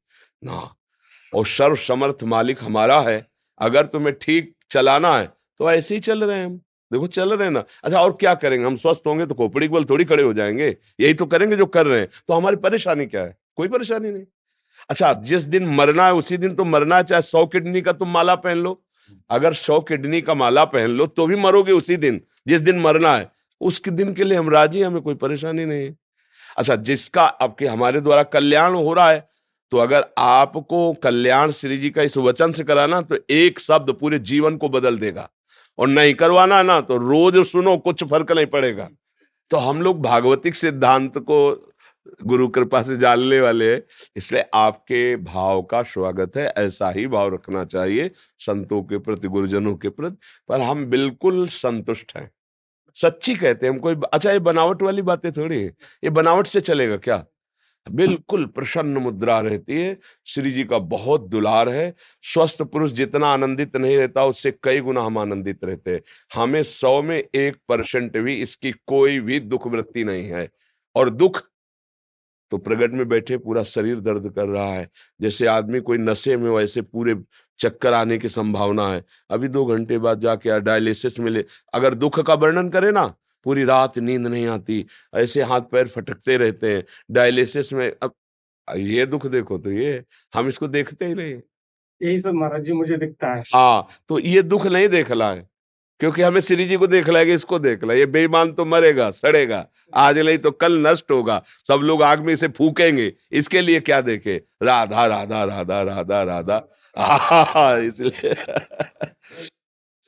ना, 0.45 0.75
और 1.33 1.47
सर्व 1.47 1.77
समर्थ 1.77 2.25
मालिक 2.25 2.59
हमारा 2.63 3.01
है, 3.01 3.27
अगर 3.61 3.87
तुम्हें 3.87 4.15
ठीक 4.21 4.55
चलाना 4.71 5.17
है 5.17 5.27
तो 5.61 5.71
ऐसे 5.73 5.95
ही 5.95 6.01
चल 6.01 6.25
रहे 6.25 6.39
हैं 6.39 6.47
हम। 6.47 6.61
देखो, 6.93 7.07
चल 7.07 7.33
रहे 7.33 7.51
ना। 7.51 7.65
अच्छा 7.85 8.01
और 8.01 8.13
क्या 8.13 8.35
करेंगे? 8.35 8.67
हम 8.67 8.77
स्वस्थ 8.77 9.07
होंगे 9.07 9.27
तो 9.27 9.35
खोपड़ी 9.35 9.69
के 9.69 9.75
बल 9.75 9.85
थोड़ी 9.85 10.05
खड़े 10.05 10.23
हो 10.23 10.33
जाएँगे। 10.35 10.77
यही 11.01 11.15
तो 11.15 11.27
करेंगे 11.27 11.57
जो 11.57 11.67
कर 11.67 11.87
रहे 11.87 12.01
हैं। 12.01 12.09
तो 12.29 12.35
हमारी 12.35 12.57
परेशानी 12.57 13.07
क्या 13.07 13.23
है? 13.23 13.37
कोई 13.57 13.69
परेशानी 13.69 14.11
नहीं। 14.11 14.25
अच्छा 14.91 15.13
जिस 15.23 15.43
दिन 15.45 15.67
मरना 15.67 16.07
है, 16.07 16.15
उसी 16.15 16.37
दिन 16.37 16.55
तो 16.55 16.65
मरना 16.65 16.97
है, 16.97 17.05
चाहे 17.05 17.23
सौ 17.23 17.45
किडनी 17.47 17.81
का 17.83 17.93
तुम 17.93 18.11
माला 18.11 18.35
पहन 18.37 18.59
लो। 18.59 18.81
अगर 19.31 19.55
सौ 19.55 19.81
किडनी 19.81 20.21
का 20.21 20.35
माला 20.35 20.65
पहन 20.65 20.91
लो 20.91 21.07
तो 21.07 21.27
भी 21.27 21.37
मरोगे 21.37 21.73
उसी 21.73 21.97
दिन। 21.97 22.21
जिस 22.47 22.61
दिन 22.61 22.81
मरना 22.81 23.15
है 23.15 23.31
उसके 23.61 23.91
दिन 23.91 24.13
के 24.15 24.25
लिए 24.25 24.39
हम 24.39 24.51
राज़ी 24.51 24.83
हमें 24.83 25.01
कोई 25.03 25.15
परेशानी 25.15 25.65
नहीं 25.65 25.85
है। 25.85 25.97
अच्छा 26.57 26.77
जिसका 26.77 27.25
आपके 27.25 27.67
हमारे 27.67 28.01
द्वारा 28.01 28.23
कल्याण 28.23 28.75
हो 28.75 28.93
रहा 28.95 29.11
है 29.11 29.27
तो 29.73 29.79
अगर 29.79 30.05
आपको 30.19 30.93
कल्याण 30.95 31.51
श्री 31.51 31.77
जी 31.79 31.91
का 31.91 32.03
इस 32.03 32.17
वचन 32.17 32.53
से 32.53 32.65
कराना 32.65 33.01
तो 33.01 33.17
एक 33.31 33.61
शब्द 33.61 33.91
पूरे 33.91 34.19
जीवन 34.21 34.57
को 34.57 34.69
बदल 34.69 34.99
देगा। 34.99 35.29
और 35.79 35.89
नहीं 35.89 36.15
करवाना 36.15 36.63
ना 36.63 36.81
तो 36.81 36.97
रोज 36.99 37.47
सुनो, 37.47 37.77
कुछ 37.79 38.05
फ़र्क 38.05 38.33
नहीं 38.33 38.47
पड़ेगा। 38.47 38.89
तो 39.51 39.57
हम 39.59 39.83
लोग 39.83 40.03
भागवतिक 40.03 40.55
सिद्धांत 40.55 41.19
को 41.21 41.39
गुरु 42.23 42.47
कृपा 42.49 42.83
से 42.83 42.97
जानने 42.97 43.41
वाले 43.41 43.75
इसलिए 44.17 44.45
आपके 44.55 45.17
भाव 45.19 45.63
का 45.63 45.83
स्वागत 45.83 46.37
है, 46.37 46.47
ऐसा 46.49 46.91
ही 46.91 47.07
भाव 47.07 47.35
रखना 47.35 47.65
चाहिए, 47.65 48.11
संतों 48.41 48.83
के 48.83 48.99
प्रति, 48.99 49.29
गुरुजनों 49.29 49.75
के 49.77 49.89
प्रति, 49.91 50.17
पर 50.49 50.61
हम 50.61 50.85
बिल्कुल 50.87 51.47
संतुष्ट 51.49 52.17
हैं। 52.17 52.31
सच्ची 52.97 53.35
कहते 53.35 53.67
हैं, 53.67 53.73
हम 53.73 53.79
कोई 53.81 53.97
अच्छा 54.13 54.33
ये 54.33 54.39
बनावट 54.41 54.83
वाली 54.83 55.03
बातें 55.03 55.31
थोड़ी 55.33 55.63
है, 55.63 55.73
ये 56.05 56.11
बनावट 56.11 56.47
से 56.47 56.61
चलेगा 56.63 56.97
क्या? 56.99 57.25
बिल्कुल 57.87 58.47
प्रसन्न 58.47 58.99
मुद्रा 58.99 59.39
रहती 59.41 59.81
है। 59.81 59.97
श्री 60.27 60.51
जी 60.51 60.65
का 60.65 60.79
बहुत 60.79 61.29
दुलार 61.29 61.69
है। 61.69 61.95
स्वस्थ 62.23 62.63
पुरुष 62.63 62.93
जितना 62.93 63.27
आनंदित 63.27 63.77
नहीं 63.77 63.97
रहता, 63.97 64.25
उससे 64.25 64.51
कई 64.63 64.81
गुना 64.81 65.03
हम 65.03 65.19
आनंदित 65.19 65.65
रहते 65.65 65.95
हैं। 65.95 66.01
हमें 66.35 66.63
सौ 66.63 67.03
में 67.03 67.17
एक 67.19 67.57
परसेंट 67.69 68.17
भी 68.19 68.35
इसकी 68.35 68.73
कोई 68.87 69.21
भी 69.21 69.41
दुख 69.41 69.67
वृत्ति 69.67 70.05
नहीं 70.05 70.25
है। 70.25 70.49
और 70.97 71.11
दुख 71.11 71.43
तो 72.51 72.59
प्रगट 72.59 72.93
में 72.93 73.09
बैठे 73.09 73.37
पूरा 73.37 73.63
शरीर 73.63 74.01
दर्द 74.01 74.33
कर 74.37 74.47
रहा 74.47 74.65
है। 74.65 74.89
जैसे 75.21 75.47
आदमी 75.47 75.81
कोई 75.81 75.99
नशे 75.99 76.37
में 76.37 76.51
वैसे 76.51 76.83
पूरे 76.83 77.17
चक्कर 77.59 77.93
आने 77.93 78.19
की 78.19 78.29
संभावना 78.29 78.89
है। 78.89 79.05
अभी 79.31 79.49
दो 79.49 79.65
घंटे 79.67 79.99
बाद 79.99 80.21
जाके 80.21 80.61
डायलिसिस 80.61 81.21
मिले। 81.21 81.45
अगर 81.75 81.95
दुख 81.95 82.21
का 82.21 82.35
वर्णन 82.35 82.69
करे 82.69 82.91
ना 82.93 83.15
पूरी 83.45 83.65
रात 83.65 83.99
नींद 83.99 84.27
नहीं 84.27 84.47
आती। 84.49 84.85
ऐसे 85.15 85.43
हाथ 85.45 85.61
पैर 85.73 85.89
फटकते 85.89 86.37
रहते 86.37 86.75
हैं। 86.75 86.85
डायलिसिस 87.11 87.73
में 87.73 87.91
अब 88.03 88.15
ये 88.69 89.07
दुख 89.07 89.27
देखो 89.29 89.59
तो 89.59 89.73
ये 89.73 90.03
हम 90.35 90.49
इसको 90.49 90.69
देखते 90.69 91.07
ही 91.07 91.15
नहीं। 91.15 91.35
यही 92.01 92.19
सब 92.19 92.33
महाराज 92.35 92.65
जी 92.65 92.73
मुझे 92.73 92.97
दिखता 92.97 93.35
है। 93.35 93.43
हाँ 93.55 93.89
तो 94.09 94.19
ये 94.19 94.43
दुख 94.45 94.67
नहीं 94.67 94.89
देख 94.89 95.11
रहा 95.11 95.31
है 95.31 95.49
क्योंकि 96.01 96.23
हमें 96.23 96.41
श्री 96.41 96.65
जी 96.65 96.77
को 96.77 96.87
देख 96.87 97.09
लाएगा 97.09 97.35
इसको 97.35 97.59
देख 97.59 97.85
ला 97.85 97.95
ये 97.95 98.07
बेईमान 98.07 98.53
तो 98.53 98.65
मरेगा 98.65 99.11
सड़ेगा 99.13 99.65
आज 99.97 100.19
नहीं 100.19 100.39
तो 100.39 100.51
कल 100.53 100.79
नष्ट 100.87 101.11
होगा। 101.11 101.43
सब 101.69 101.81
लोग 101.85 102.03
आग 102.03 102.21
में 102.21 102.33
इसे 102.33 102.49
फूकेंगे 102.49 103.13
इसके 103.33 103.61
लिए 103.61 103.81
क्या 103.81 104.01
देखे? 104.01 104.37
राधा 104.63 105.07
राधा 105.07 105.45
राधा 105.45 105.83
राधा 105.83 106.23
राधा। 106.25 106.59
इसलिए। 107.79 108.33
महाराज 108.33 109.54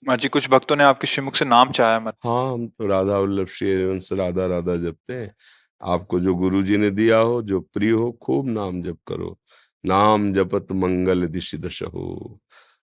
जी, 0.05 0.29
कुछ 0.29 0.49
भक्तों 0.51 0.77
ने 0.77 0.85
आपके 0.85 1.07
श्रीमुख 1.07 1.35
से 1.35 1.45
नाम 1.45 1.71
चाहा 1.71 1.95
है 1.95 2.13
हाँ 2.25 2.53
हम 2.53 2.67
तो 2.69 2.87
राधा 2.87 3.19
वल्लभ 3.19 3.47
श्री 3.47 3.85
वंश 3.85 4.13
राधा 4.13 4.47
राधा 4.47 4.77
जपते 4.77 5.15
हैं। 5.15 5.35
आपको 5.83 6.21
जो 6.21 6.35
गुरु 6.35 6.63
जी 6.63 6.77
ने 6.77 6.91
दिया 6.91 7.19
हो, 7.19 7.43
जो 7.43 7.61
प्रिय 7.61 7.91
हो, 7.91 8.13
खूब 8.13 8.49
नाम 8.49 8.83
जप 8.83 8.99
करो। 9.07 9.39
नाम 9.87 10.33
जपत 10.33 10.67
मंगल 10.73 11.27
दिश 11.27 11.55
दश 11.55 11.83
हो 11.83 12.41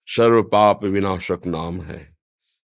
सर्व 0.07 0.43
पाप 0.43 0.83
विनाशक 0.83 1.41
नाम 1.47 1.81
है। 1.81 2.17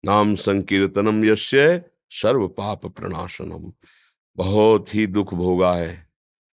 नाम 0.05 0.35
संकीर्तनम 0.35 1.25
यश्य 1.25 1.83
सर्व 2.11 2.49
पाप 2.49 2.87
प्रणाशनम। 2.87 3.73
बहुत 4.37 4.95
ही 4.95 5.07
दुख 5.07 5.35
भोगा 5.35 5.75
है 5.75 6.09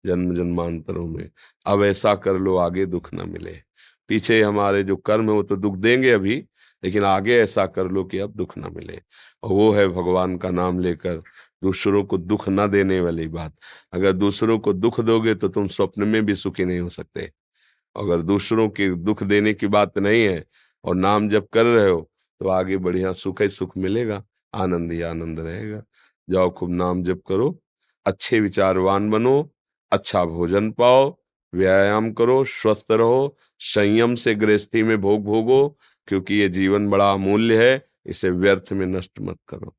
जन्म 0.05 0.35
जन्मांतरों 0.35 1.07
में। 1.07 1.29
अब 1.65 1.83
ऐसा 1.83 2.15
कर 2.15 2.33
लो, 2.33 2.55
आगे 2.57 2.85
दुख 2.85 3.13
न 3.13 3.29
मिले। 3.29 3.59
पीछे 4.07 4.41
हमारे 4.41 4.83
जो 4.83 4.95
कर्म 4.95 5.29
है, 5.29 5.35
वो 5.35 5.43
तो 5.43 5.55
दुख 5.55 5.75
देंगे 5.75 6.11
अभी 6.11 6.45
लेकिन 6.83 7.03
आगे 7.05 7.37
ऐसा 7.37 7.65
कर 7.67 7.87
लो 7.87 8.03
कि 8.05 8.19
अब 8.19 8.33
दुख 8.33 8.57
ना 8.57 8.69
मिले। 8.69 8.99
और 9.43 9.51
वो 9.51 9.71
है 9.73 9.87
भगवान 9.89 10.37
का 10.37 10.51
नाम 10.51 10.79
लेकर 10.79 11.21
दूसरों 11.63 12.03
को 12.05 12.17
दुख 12.17 12.47
ना 12.49 12.67
देने 12.67 12.99
वाली 13.01 13.27
बात। 13.29 13.53
अगर 13.93 14.11
दूसरों 14.13 14.57
को 14.59 14.73
दुख 14.73 14.99
दोगे 15.01 15.35
तो 15.35 15.47
तुम 15.49 15.67
स्वप्न 15.69 16.07
में 16.07 16.25
भी 16.25 16.35
सुखी 16.35 16.65
नहीं 16.65 16.79
हो 16.79 16.89
सकते। 16.91 17.31
अगर 17.95 18.21
दूसरों 18.23 18.67
के 18.71 18.89
दुख 18.97 19.23
देने 19.25 19.53
की 19.53 19.67
बात 19.69 19.97
नहीं 19.99 20.23
है 20.25 20.43
और 20.85 20.95
नाम 20.95 21.29
जब 21.29 21.47
कर 21.53 21.65
रहे 21.65 21.89
हो 21.89 22.09
तो 22.41 22.49
आगे 22.49 22.77
बढ़िया 22.79 23.11
सुख 23.13 23.41
ही 23.41 23.49
सुख 23.49 23.77
मिलेगा, 23.77 24.23
आनंद 24.53 24.91
ही 24.91 25.01
आनंद 25.03 25.39
रहेगा। 25.39 25.81
जाओ, 26.27 26.49
खूब 26.51 26.69
नाम 26.71 27.03
जप 27.03 27.21
करो, 27.27 27.59
अच्छे 28.05 28.39
विचारवान 28.39 29.09
बनो 29.09 29.49
अच्छा 29.91 30.23
भोजन 30.25 30.71
पाओ, 30.73 31.17
व्यायाम 31.53 32.11
करो, 32.13 32.43
स्वस्थ 32.45 32.91
रहो, 32.91 33.35
संयम 33.61 34.15
से 34.15 34.35
गृहस्थी 34.35 34.83
में 34.83 34.97
भोग 35.01 35.23
भोगो 35.23 35.77
क्योंकि 36.07 36.35
ये 36.35 36.49
जीवन 36.49 36.89
बड़ा 36.89 37.11
अमूल्य 37.13 37.69
है 37.69 37.87
इसे 38.05 38.29
व्यर्थ 38.29 38.73
में 38.73 38.85
नष्ट 38.87 39.19
मत 39.21 39.39
करो। 39.49 39.75